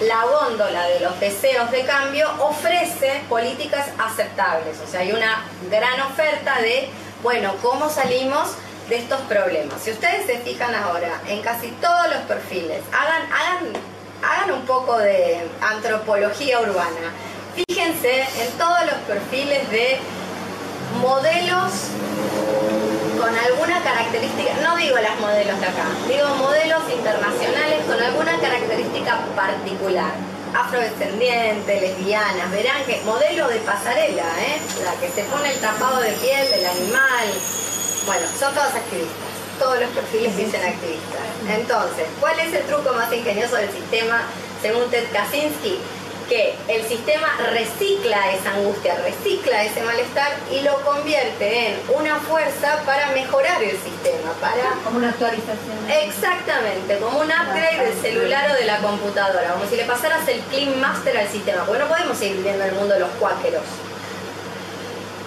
[0.00, 4.78] la góndola de los deseos de cambio ofrece políticas aceptables.
[4.80, 6.88] O sea, hay una gran oferta de,
[7.22, 8.54] bueno, ¿cómo salimos
[8.90, 9.80] de estos problemas?
[9.80, 13.72] Si ustedes se fijan ahora en casi todos los perfiles, hagan, hagan,
[14.22, 17.14] hagan un poco de antropología urbana.
[17.54, 19.98] Fíjense en todos los perfiles de
[21.00, 21.72] modelos
[23.18, 29.20] con alguna característica, no digo las modelos de acá, digo modelos internacionales con alguna característica
[29.36, 30.12] particular.
[30.52, 34.58] Afrodescendiente, lesbianas, verán que modelo de pasarela, ¿eh?
[34.84, 37.28] la que se pone el tapado de piel del animal.
[38.06, 41.20] Bueno, son todas activistas, todos los perfiles dicen activistas.
[41.48, 44.22] Entonces, ¿cuál es el truco más ingenioso del sistema
[44.62, 45.78] según Ted Kaczynski?
[46.30, 52.80] que el sistema recicla esa angustia, recicla ese malestar y lo convierte en una fuerza
[52.86, 55.90] para mejorar el sistema, para Como una actualización.
[55.90, 60.38] Exactamente, como un upgrade del celular o de la computadora, como si le pasaras el
[60.42, 63.64] Clean Master al sistema, porque no podemos seguir viviendo en el mundo de los cuáqueros.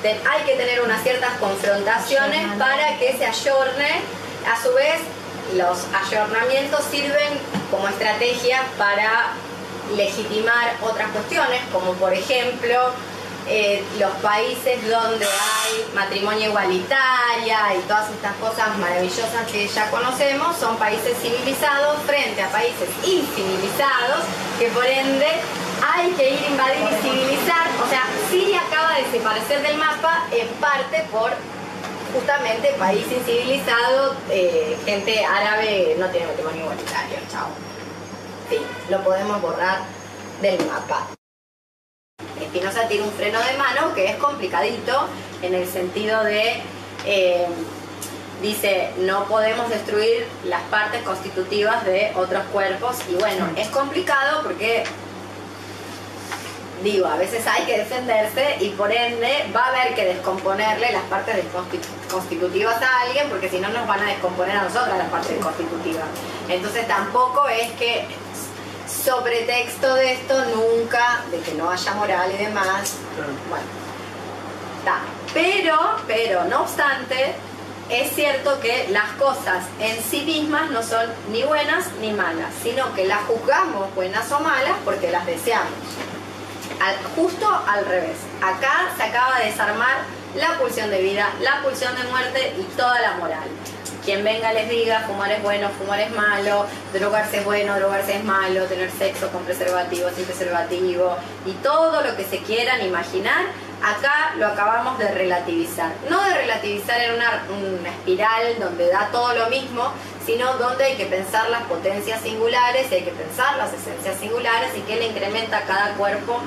[0.06, 4.01] Hay que tener unas ciertas confrontaciones para que se ayorne.
[4.51, 4.99] A su vez,
[5.56, 7.39] los ayornamientos sirven
[7.72, 9.34] como estrategia para
[9.95, 12.91] legitimar otras cuestiones, como por ejemplo
[13.47, 20.58] eh, los países donde hay matrimonio igualitaria y todas estas cosas maravillosas que ya conocemos,
[20.58, 24.24] son países civilizados frente a países incivilizados,
[24.60, 25.28] que por ende
[25.93, 27.67] hay que ir a invadir y civilizar.
[27.83, 31.31] O sea, Siria acaba de desaparecer del mapa en parte por
[32.13, 37.47] justamente país incivilizado, eh, gente árabe no tiene matrimonio igualitario, chao.
[38.49, 38.57] Sí,
[38.89, 39.79] lo podemos borrar
[40.41, 41.07] del mapa.
[42.39, 45.07] Espinosa tiene un freno de mano que es complicadito
[45.41, 46.61] en el sentido de,
[47.05, 47.47] eh,
[48.41, 54.83] dice, no podemos destruir las partes constitutivas de otros cuerpos y bueno, es complicado porque,
[56.84, 61.03] digo, a veces hay que defenderse y por ende va a haber que descomponerle las
[61.03, 61.43] partes
[62.11, 66.05] constitutivas a alguien porque si no nos van a descomponer a nosotras las partes constitutivas.
[66.49, 68.05] Entonces tampoco es que
[69.03, 72.95] sobre texto de esto nunca, de que no haya moral y demás,
[73.49, 73.65] bueno,
[74.79, 74.99] está.
[75.34, 77.34] Pero, pero, no obstante,
[77.89, 82.93] es cierto que las cosas en sí mismas no son ni buenas ni malas, sino
[82.93, 85.71] que las juzgamos buenas o malas porque las deseamos.
[87.15, 88.17] Justo al revés.
[88.41, 89.99] Acá se acaba de desarmar
[90.36, 93.47] la pulsión de vida, la pulsión de muerte y toda la moral.
[94.03, 98.23] Quien venga les diga, fumar es bueno, fumar es malo, drogarse es bueno, drogarse es
[98.25, 101.15] malo, tener sexo con preservativo, sin preservativo
[101.45, 103.45] y todo lo que se quieran imaginar,
[103.81, 105.93] acá lo acabamos de relativizar.
[106.09, 109.93] No de relativizar en una, espiral donde da todo lo mismo,
[110.25, 114.71] sino donde hay que pensar las potencias singulares y hay que pensar las esencias singulares
[114.75, 116.41] y qué le incrementa cada cuerpo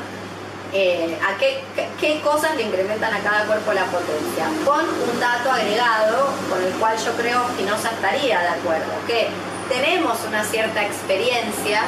[0.72, 1.60] eh, a qué,
[2.00, 6.72] qué- cosas le incrementan a cada cuerpo la potencia, con un dato agregado con el
[6.74, 9.28] cual yo creo que no se estaría de acuerdo, que
[9.68, 11.82] tenemos una cierta experiencia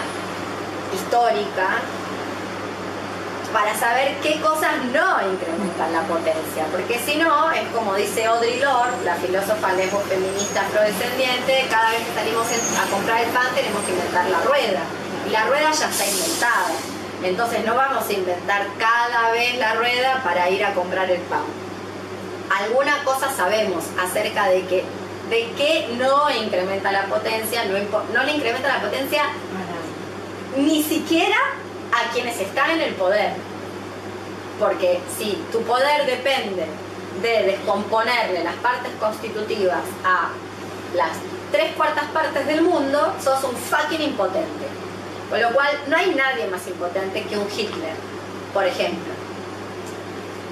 [0.94, 1.78] histórica
[3.52, 8.60] para saber qué cosas no incrementan la potencia, porque si no, es como dice Audre
[8.60, 13.82] Lorde, la filósofa lesbo feminista afrodescendiente, cada vez que salimos a comprar el pan tenemos
[13.84, 14.80] que inventar la rueda,
[15.26, 16.68] y la rueda ya está inventada,
[17.22, 21.42] entonces no vamos a inventar cada vez la rueda para ir a comprar el pan.
[22.50, 24.84] Alguna cosa sabemos acerca de que
[25.28, 27.78] de qué no incrementa la potencia, no,
[28.14, 29.24] no le incrementa la potencia
[30.56, 31.36] ni siquiera
[31.92, 33.32] a quienes están en el poder.
[34.58, 36.66] Porque si tu poder depende
[37.22, 40.30] de descomponerle las partes constitutivas a
[40.94, 41.10] las
[41.52, 44.77] tres cuartas partes del mundo, sos un fucking impotente.
[45.30, 47.94] Con lo cual, no hay nadie más impotente que un Hitler,
[48.54, 49.12] por ejemplo,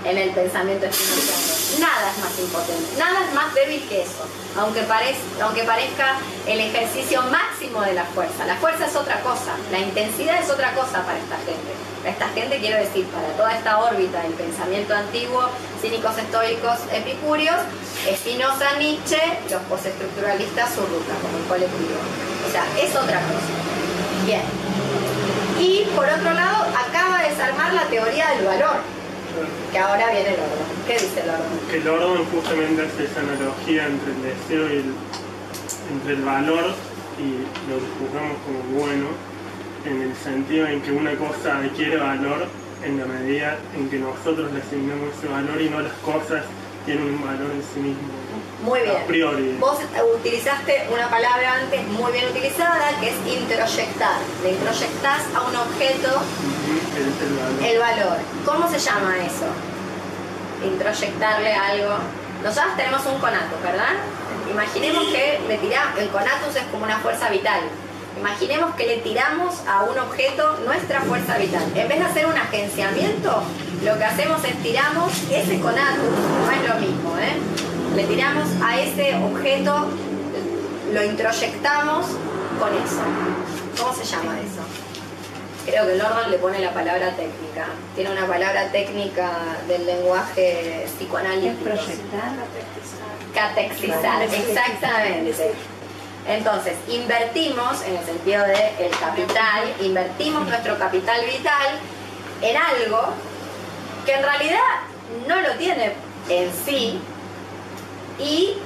[0.05, 1.81] en el pensamiento espinoziano.
[1.81, 4.25] Nada es más impotente, nada es más débil que eso,
[4.59, 8.47] aunque parezca el ejercicio máximo de la fuerza.
[8.47, 11.73] La fuerza es otra cosa, la intensidad es otra cosa para esta gente.
[11.99, 15.49] Para esta gente, quiero decir, para toda esta órbita del pensamiento antiguo,
[15.81, 17.61] cínicos estoicos, epicúreos,
[18.15, 19.21] Spinoza, Nietzsche,
[19.51, 21.99] los postestructuralistas, su ruta, como el colectivo.
[22.47, 23.66] O sea, es otra cosa.
[24.27, 24.43] Bien.
[25.61, 28.83] Y por otro lado, acaba de desarmar la teoría del valor,
[29.71, 30.67] que ahora viene el orden.
[30.85, 31.47] ¿Qué dice el orden?
[31.71, 34.95] Que el orden justamente hace esa analogía entre el deseo y el,
[35.93, 36.75] entre el valor
[37.23, 39.07] y lo que juzgamos como bueno,
[39.87, 42.49] en el sentido en que una cosa adquiere valor
[42.83, 46.45] en la medida en que nosotros le asignamos ese valor y no las cosas
[46.85, 48.26] tienen un valor en sí mismo.
[48.67, 48.97] Muy bien.
[48.97, 49.57] A priori.
[49.61, 54.19] Vos eh, utilizaste una palabra antes muy bien utilizada, que es introyectar.
[54.43, 56.21] Le introyectás a un objeto
[56.97, 57.65] es el valor.
[57.65, 58.19] el valor.
[58.45, 59.47] ¿Cómo se llama eso?
[60.65, 61.95] Introyectarle algo.
[62.43, 63.95] Nosotros tenemos un conato, ¿verdad?
[64.51, 67.61] Imaginemos que le tiramos, el conatus es como una fuerza vital.
[68.19, 71.63] Imaginemos que le tiramos a un objeto nuestra fuerza vital.
[71.73, 73.43] En vez de hacer un agenciamiento,
[73.85, 76.03] lo que hacemos es tiramos ese conatus,
[76.45, 77.76] no es lo mismo, ¿eh?
[77.95, 79.87] Le tiramos a ese objeto,
[80.93, 82.07] lo introyectamos
[82.59, 83.03] con eso.
[83.79, 84.63] ¿Cómo se llama eso?
[85.67, 87.67] Creo que Lordon le pone la palabra técnica.
[87.95, 89.31] Tiene una palabra técnica
[89.67, 91.71] del lenguaje psicoanalítico.
[93.35, 95.53] Catexizar, exactamente.
[96.29, 101.79] Entonces, invertimos, en el sentido de el capital, invertimos nuestro capital vital
[102.43, 103.15] en algo
[104.05, 104.61] que en realidad
[105.27, 105.93] no lo tiene
[106.29, 107.01] en sí
[108.19, 108.57] y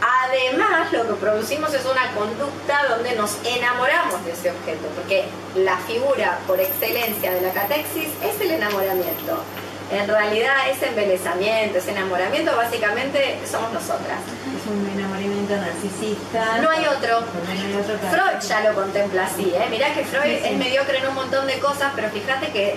[0.00, 5.24] además lo que producimos es una conducta donde nos enamoramos de ese objeto, porque
[5.56, 9.42] la figura por excelencia de la catexis es el enamoramiento.
[9.90, 14.20] En realidad ese embelezamiento, ese enamoramiento básicamente somos nosotras.
[14.70, 16.58] un enamoramiento narcisista.
[16.60, 17.20] No hay otro.
[17.20, 19.66] No hay otro Freud ya lo contempla así, ¿eh?
[19.70, 20.48] Mirá que Freud Sí, sí.
[20.48, 22.76] es mediocre en un montón de cosas, pero fíjate que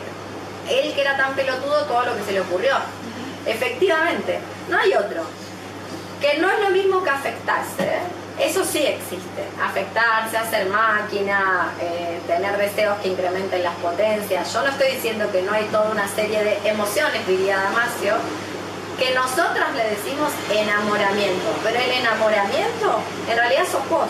[0.69, 2.75] él que era tan pelotudo, todo lo que se le ocurrió.
[3.45, 5.23] Efectivamente, no hay otro.
[6.21, 8.21] Que no es lo mismo que afectarse, ¿eh?
[8.39, 9.43] Eso sí existe.
[9.61, 14.51] Afectarse, hacer máquina, eh, tener deseos que incrementen las potencias.
[14.53, 18.15] Yo no estoy diciendo que no hay toda una serie de emociones, diría Damasio,
[18.97, 22.99] que nosotras le decimos enamoramiento, pero el enamoramiento
[23.29, 24.07] en realidad sos vos,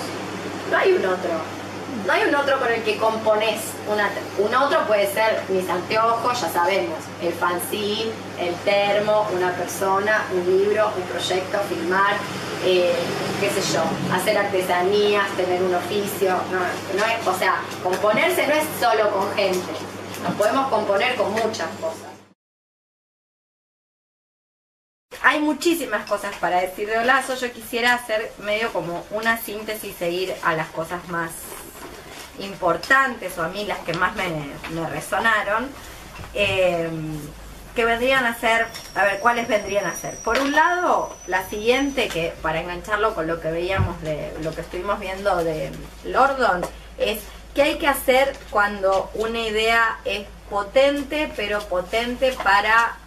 [0.70, 1.61] no hay un otro.
[2.06, 3.60] No hay un otro con el que componés
[4.38, 10.46] un otro puede ser mis anteojos, ya sabemos, el fanzine, el termo, una persona, un
[10.46, 12.16] libro, un proyecto, filmar,
[12.64, 12.94] eh,
[13.40, 13.84] qué sé yo,
[14.16, 19.74] hacer artesanías, tener un oficio, no, es, o sea, componerse no es solo con gente,
[20.24, 22.12] nos podemos componer con muchas cosas.
[25.24, 27.36] Hay muchísimas cosas para decir de Olazo.
[27.36, 31.32] Yo quisiera hacer medio como una síntesis e ir a las cosas más
[32.40, 34.30] importantes o a mí las que más me,
[34.72, 35.70] me resonaron.
[36.34, 36.90] eh,
[37.76, 40.18] que vendrían a ser, a ver, ¿cuáles vendrían a ser?
[40.18, 44.60] Por un lado, la siguiente, que para engancharlo con lo que veíamos de lo que
[44.60, 45.72] estuvimos viendo de
[46.04, 46.62] Lordon,
[46.98, 47.20] es
[47.56, 52.98] qué hay que hacer cuando una idea es potente, pero potente para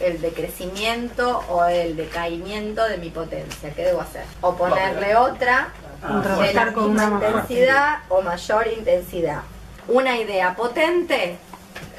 [0.00, 3.70] el decrecimiento o el decaimiento de mi potencia.
[3.74, 4.24] ¿Qué debo hacer?
[4.40, 5.68] O ponerle otra
[6.08, 9.42] de la Contrarrestar con una intensidad o mayor intensidad.
[9.88, 11.36] Una idea potente,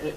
[0.01, 0.16] el,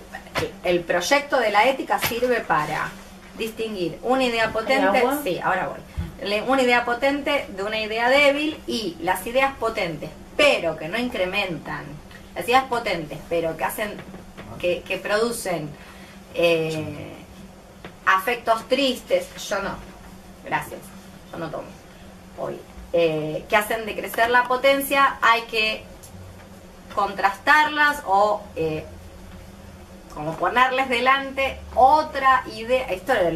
[0.64, 2.91] el proyecto de la ética sirve para
[3.36, 8.97] distinguir una idea potente, sí, ahora voy, una idea potente de una idea débil y
[9.01, 11.84] las ideas potentes, pero que no incrementan,
[12.34, 13.97] las ideas potentes, pero que hacen,
[14.59, 15.70] que, que producen
[16.34, 17.14] eh,
[18.07, 19.76] afectos tristes, yo no,
[20.45, 20.80] gracias,
[21.30, 21.68] yo no tomo.
[22.39, 22.59] Hoy,
[22.93, 25.84] eh, que hacen decrecer la potencia, hay que
[26.95, 28.84] contrastarlas o eh,
[30.14, 32.86] como ponerles delante otra idea.
[32.89, 33.30] Esto era,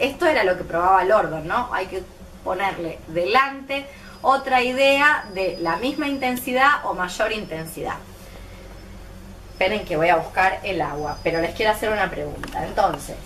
[0.00, 1.68] esto era lo que probaba Lordon, ¿no?
[1.72, 2.02] Hay que
[2.44, 3.86] ponerle delante
[4.22, 7.96] otra idea de la misma intensidad o mayor intensidad.
[9.50, 12.64] Esperen que voy a buscar el agua, pero les quiero hacer una pregunta.
[12.64, 13.16] Entonces,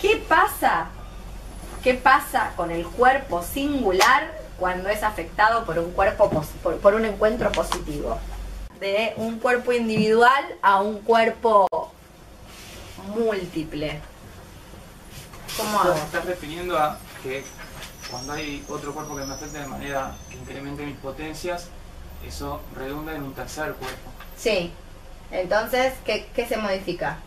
[0.00, 0.88] ¿qué pasa?
[1.82, 6.30] ¿Qué pasa con el cuerpo singular cuando es afectado por un cuerpo
[6.62, 8.18] por, por un encuentro positivo?
[8.80, 11.66] De un cuerpo individual a un cuerpo
[13.14, 14.00] múltiple.
[15.56, 15.94] ¿Cómo hago?
[15.94, 17.44] Estás refiriendo a que
[18.10, 21.68] cuando hay otro cuerpo que me afecte de manera que incremente mis potencias,
[22.26, 24.72] eso redunda en un tercer cuerpo, Sí.
[25.30, 27.18] Entonces, ¿qué, qué se modifica?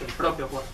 [0.00, 0.68] el propio cuerpo.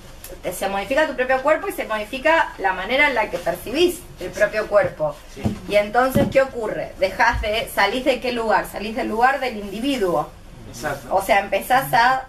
[0.52, 4.30] Se modifica tu propio cuerpo y se modifica la manera en la que percibís el
[4.30, 5.14] propio cuerpo.
[5.34, 5.42] ¿sí?
[5.68, 6.92] Y entonces, ¿qué ocurre?
[6.98, 8.66] Dejas de, salís de qué lugar?
[8.70, 10.30] Salís del lugar del individuo.
[10.68, 11.14] Exacto.
[11.14, 12.26] O sea, empezás a...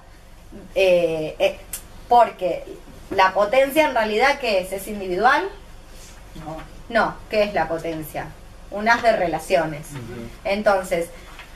[0.76, 1.60] eh, eh,
[2.10, 2.64] porque
[3.10, 4.72] la potencia en realidad, ¿qué es?
[4.72, 5.49] ¿Es individual?
[6.45, 6.58] No.
[6.89, 8.28] No, ¿qué es la potencia?
[8.72, 9.88] Un haz de relaciones.
[10.43, 11.08] Entonces,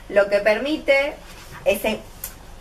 [0.10, 1.14] lo que permite
[1.66, 1.82] es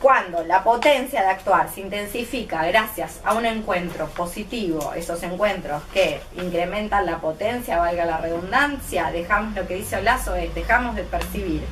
[0.00, 6.20] cuando la potencia de actuar se intensifica gracias a un encuentro positivo, esos encuentros que
[6.36, 11.62] incrementan la potencia, valga la redundancia, dejamos lo que dice Olazo es dejamos de percibir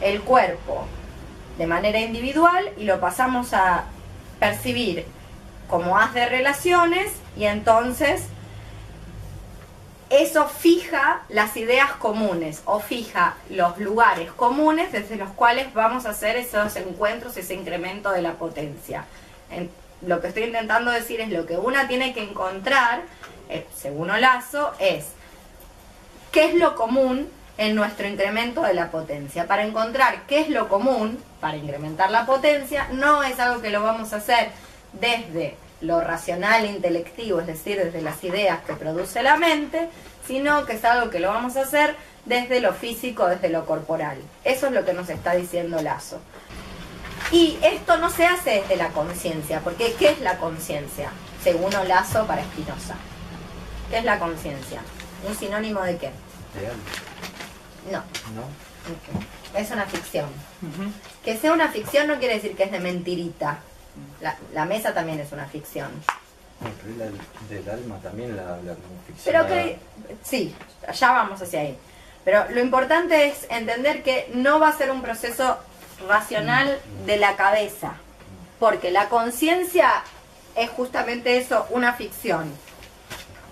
[0.00, 0.86] el cuerpo
[1.56, 3.84] de manera individual y lo pasamos a
[4.38, 5.06] percibir
[5.68, 8.26] como haz de relaciones y entonces
[10.10, 16.10] eso fija las ideas comunes o fija los lugares comunes desde los cuales vamos a
[16.10, 19.04] hacer esos encuentros, ese incremento de la potencia.
[19.50, 19.70] En-
[20.02, 23.02] lo que estoy intentando decir es lo que una tiene que encontrar,
[23.48, 25.06] eh, según Olazo, es
[26.30, 29.46] qué es lo común en nuestro incremento de la potencia.
[29.46, 33.82] Para encontrar qué es lo común para incrementar la potencia, no es algo que lo
[33.82, 34.50] vamos a hacer
[34.92, 39.88] desde lo racional e intelectivo, es decir, desde las ideas que produce la mente,
[40.26, 44.18] sino que es algo que lo vamos a hacer desde lo físico, desde lo corporal.
[44.44, 46.20] Eso es lo que nos está diciendo Lazo.
[47.30, 51.10] Y esto no se hace desde la conciencia, porque ¿qué es la conciencia?
[51.42, 52.94] Según Lazo para Spinoza.
[53.90, 54.80] ¿Qué es la conciencia?
[55.28, 56.10] ¿Un sinónimo de qué?
[56.58, 56.76] Real,
[57.90, 57.98] No,
[58.34, 58.42] ¿no?
[58.42, 59.58] ok.
[59.58, 60.26] es una ficción.
[61.24, 63.58] Que sea una ficción no quiere decir que es de mentirita.
[64.20, 65.90] La, la mesa también es una ficción.
[67.48, 69.24] Del, alma también la como ficción.
[69.24, 69.78] Pero que,
[70.22, 70.54] sí,
[70.94, 71.76] ya vamos hacia ahí.
[72.24, 75.58] Pero lo importante es entender que no va a ser un proceso
[76.08, 77.94] racional de la cabeza,
[78.58, 80.02] porque la conciencia
[80.56, 82.52] es justamente eso, una ficción.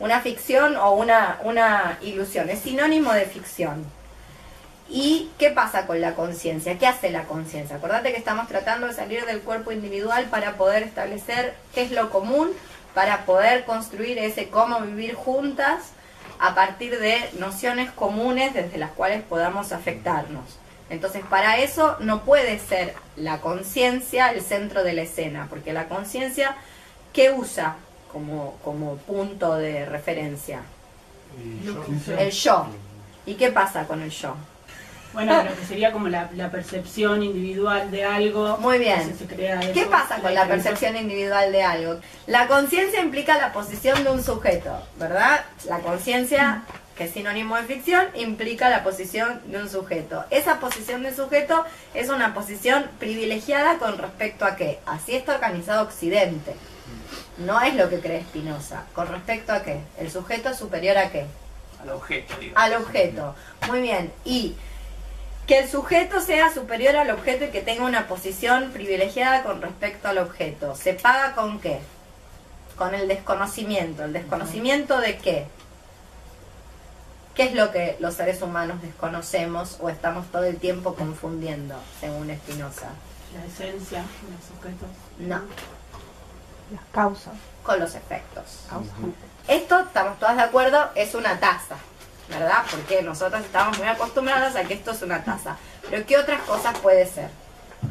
[0.00, 3.84] una ficción o una, una ilusión, es sinónimo de ficción.
[4.94, 6.78] ¿Y qué pasa con la conciencia?
[6.78, 7.76] ¿Qué hace la conciencia?
[7.76, 12.10] Acordate que estamos tratando de salir del cuerpo individual para poder establecer qué es lo
[12.10, 12.50] común,
[12.92, 15.92] para poder construir ese cómo vivir juntas
[16.38, 20.58] a partir de nociones comunes desde las cuales podamos afectarnos.
[20.90, 25.88] Entonces, para eso no puede ser la conciencia el centro de la escena, porque la
[25.88, 26.54] conciencia,
[27.14, 27.76] ¿qué usa
[28.12, 30.60] como, como punto de referencia?
[32.18, 32.66] El yo.
[33.24, 34.36] ¿Y qué pasa con el yo?
[35.12, 38.56] Bueno, lo que sería como la, la percepción individual de algo.
[38.58, 39.00] Muy bien.
[39.00, 42.00] Entonces se crea ¿Qué pasa con la percepción individual de algo?
[42.26, 45.44] La conciencia implica la posición de un sujeto, ¿verdad?
[45.68, 46.62] La conciencia,
[46.96, 50.24] que es sinónimo de ficción, implica la posición de un sujeto.
[50.30, 54.78] Esa posición de sujeto es una posición privilegiada con respecto a qué?
[54.86, 56.54] Así está organizado Occidente.
[57.38, 58.84] No es lo que cree Spinoza.
[58.94, 59.80] ¿Con respecto a qué?
[59.98, 61.26] El sujeto es superior a qué?
[61.82, 62.56] Al objeto, digo.
[62.56, 63.34] al objeto.
[63.68, 64.12] Muy bien.
[64.24, 64.54] Y
[65.46, 70.08] que el sujeto sea superior al objeto y que tenga una posición privilegiada con respecto
[70.08, 70.74] al objeto.
[70.76, 71.80] ¿Se paga con qué?
[72.76, 74.04] Con el desconocimiento.
[74.04, 75.46] ¿El desconocimiento de qué?
[77.34, 82.28] ¿Qué es lo que los seres humanos desconocemos o estamos todo el tiempo confundiendo, según
[82.36, 82.88] Spinoza?
[83.34, 84.88] La esencia de los sujetos.
[85.18, 85.40] No,
[86.72, 87.32] Las causas.
[87.62, 88.44] con los efectos.
[88.68, 88.92] Causas.
[89.48, 91.76] Esto, estamos todas de acuerdo, es una taza,
[92.28, 92.64] ¿verdad?
[92.70, 95.56] Porque nosotros estamos muy acostumbrados a que esto es una taza.
[95.88, 97.28] Pero ¿qué otras cosas puede ser?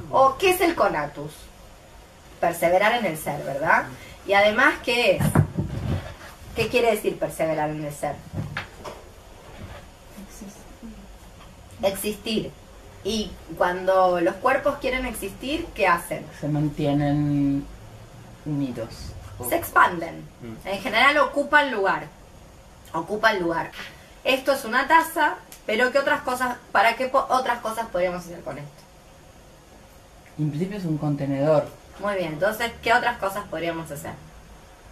[0.09, 1.31] ¿O qué es el conatus?
[2.39, 3.85] Perseverar en el ser, ¿verdad?
[4.25, 5.23] Y además, ¿qué es?
[6.55, 8.15] ¿Qué quiere decir perseverar en el ser?
[11.83, 12.51] Existir.
[13.03, 16.25] Y cuando los cuerpos quieren existir, ¿qué hacen?
[16.39, 17.65] Se mantienen
[18.45, 19.13] unidos.
[19.49, 20.23] se expanden.
[20.65, 22.07] En general ocupan lugar.
[22.93, 23.71] Ocupan lugar.
[24.23, 28.41] Esto es una taza, pero ¿qué otras cosas, para qué po- otras cosas podríamos hacer
[28.41, 28.69] con esto?
[30.37, 31.67] En principio es un contenedor.
[31.99, 34.11] Muy bien, entonces, ¿qué otras cosas podríamos hacer?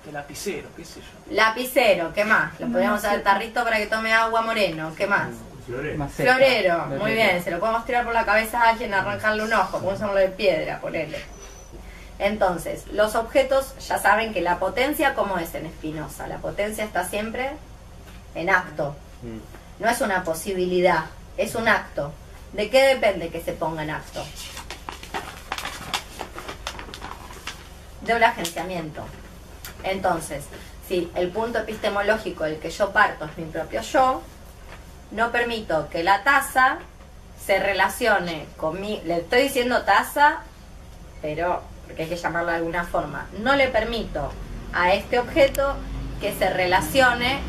[0.04, 1.34] Que lapicero, qué sé yo.
[1.36, 2.60] Lapicero, ¿qué más?
[2.60, 5.30] Lo podríamos hacer tarrito para que tome agua moreno, ¿qué más?
[5.98, 6.34] Maceta.
[6.34, 9.74] Florero, muy bien, se lo podemos tirar por la cabeza a alguien, arrancarle un ojo,
[9.80, 11.20] podemos hacerlo de piedra, ponele.
[12.18, 16.28] Entonces, los objetos ya saben que la potencia, ¿cómo es en Espinosa?
[16.28, 17.52] La potencia está siempre
[18.36, 18.96] en acto.
[19.80, 21.06] No es una posibilidad,
[21.38, 22.12] es un acto.
[22.54, 24.24] ¿De qué depende que se ponga en acto?
[28.02, 29.04] De un agenciamiento.
[29.84, 30.46] Entonces,
[30.88, 34.22] si el punto epistemológico del que yo parto es mi propio yo,
[35.12, 36.80] no permito que la taza
[37.46, 39.02] se relacione con mi...
[39.02, 40.40] Le estoy diciendo taza,
[41.22, 43.28] pero porque hay que llamarlo de alguna forma.
[43.40, 44.32] No le permito
[44.74, 45.76] a este objeto
[46.22, 47.40] que se relacione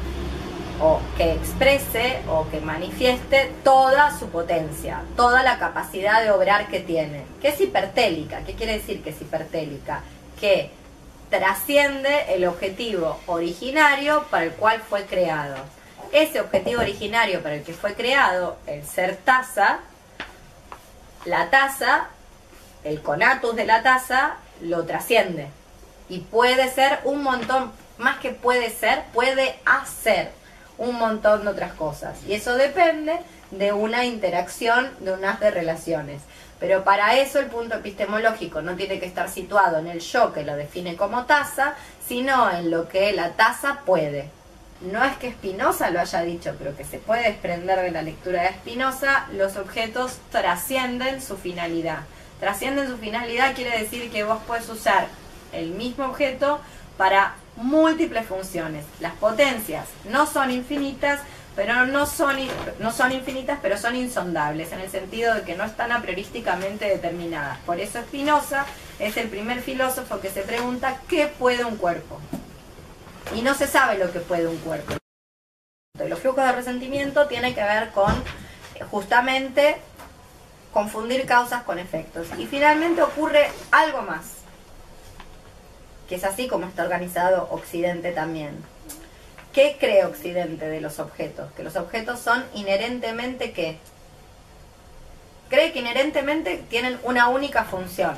[0.80, 6.80] o que exprese o que manifieste toda su potencia, toda la capacidad de obrar que
[6.80, 7.24] tiene.
[7.42, 8.40] ¿Qué es hipertélica?
[8.44, 10.02] ¿Qué quiere decir que es hipertélica?
[10.40, 10.70] Que
[11.28, 15.56] trasciende el objetivo originario para el cual fue creado.
[16.12, 19.80] Ese objetivo originario para el que fue creado, el ser taza,
[21.26, 22.08] la taza,
[22.84, 25.48] el conatus de la taza, lo trasciende.
[26.08, 30.39] Y puede ser un montón, más que puede ser, puede hacer
[30.80, 32.18] un montón de otras cosas.
[32.26, 33.20] Y eso depende
[33.50, 36.22] de una interacción, de unas de relaciones.
[36.58, 40.42] Pero para eso el punto epistemológico no tiene que estar situado en el yo que
[40.42, 41.74] lo define como taza,
[42.06, 44.30] sino en lo que la taza puede.
[44.80, 48.42] No es que Spinoza lo haya dicho, pero que se puede desprender de la lectura
[48.42, 52.00] de Spinoza, los objetos trascienden su finalidad.
[52.40, 55.08] Trascienden su finalidad quiere decir que vos puedes usar
[55.52, 56.60] el mismo objeto
[56.96, 58.84] para múltiples funciones.
[59.00, 61.20] Las potencias no son infinitas,
[61.54, 62.36] pero no son,
[62.78, 66.86] no son infinitas, pero son insondables, en el sentido de que no están a priorísticamente
[66.86, 67.58] determinadas.
[67.60, 68.64] Por eso Spinoza
[68.98, 72.20] es el primer filósofo que se pregunta ¿qué puede un cuerpo?
[73.34, 74.94] Y no se sabe lo que puede un cuerpo.
[76.08, 78.12] Los flujos de resentimiento tienen que ver con
[78.90, 79.76] justamente
[80.72, 82.28] confundir causas con efectos.
[82.38, 84.39] Y finalmente ocurre algo más,
[86.10, 88.64] que es así como está organizado Occidente también.
[89.52, 91.52] ¿Qué cree Occidente de los objetos?
[91.52, 93.78] Que los objetos son inherentemente qué?
[95.48, 98.16] Cree que inherentemente tienen una única función.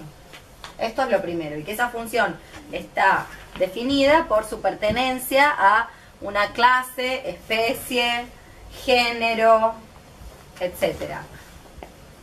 [0.79, 2.39] Esto es lo primero, y que esa función
[2.73, 3.27] está
[3.59, 5.91] definida por su pertenencia a
[6.23, 8.25] una clase, especie,
[8.87, 9.75] género,
[10.61, 11.25] etcétera.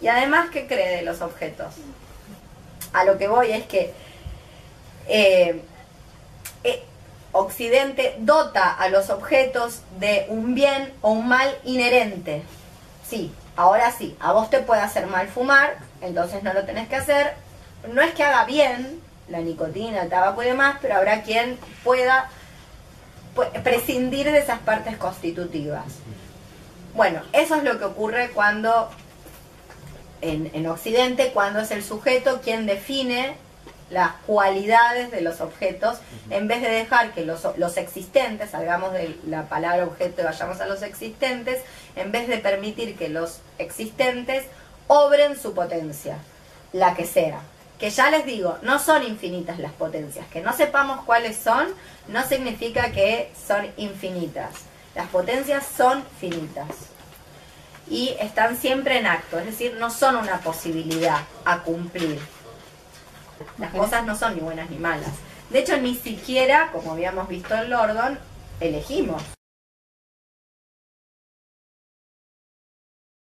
[0.01, 1.76] Y además, ¿qué cree de los objetos?
[2.91, 3.93] A lo que voy es que
[5.10, 5.62] eh,
[6.64, 6.84] eh,
[7.32, 12.43] Occidente dota a los objetos de un bien o un mal inherente.
[13.07, 16.95] Sí, ahora sí, a vos te puede hacer mal fumar, entonces no lo tenés que
[16.95, 17.34] hacer.
[17.93, 18.99] No es que haga bien
[19.30, 22.30] la nicotina, el tabaco y demás, pero habrá quien pueda
[23.36, 25.86] pu- prescindir de esas partes constitutivas.
[26.95, 28.89] Bueno, eso es lo que ocurre cuando
[30.22, 33.38] en Occidente, cuando es el sujeto quien define
[33.90, 35.98] las cualidades de los objetos,
[36.30, 40.62] en vez de dejar que los, los existentes, salgamos de la palabra objeto y vayamos
[40.62, 41.62] a los existentes,
[41.96, 44.46] en vez de permitir que los existentes
[44.88, 46.18] obren su potencia,
[46.74, 47.42] la que sea.
[47.80, 50.28] Que ya les digo, no son infinitas las potencias.
[50.28, 51.68] Que no sepamos cuáles son,
[52.08, 54.52] no significa que son infinitas.
[54.96, 56.68] Las potencias son finitas
[57.90, 62.20] y están siempre en acto, es decir, no son una posibilidad a cumplir.
[63.58, 65.12] Las cosas no son ni buenas ni malas.
[65.50, 68.20] De hecho, ni siquiera, como habíamos visto en Lordon,
[68.60, 69.24] elegimos.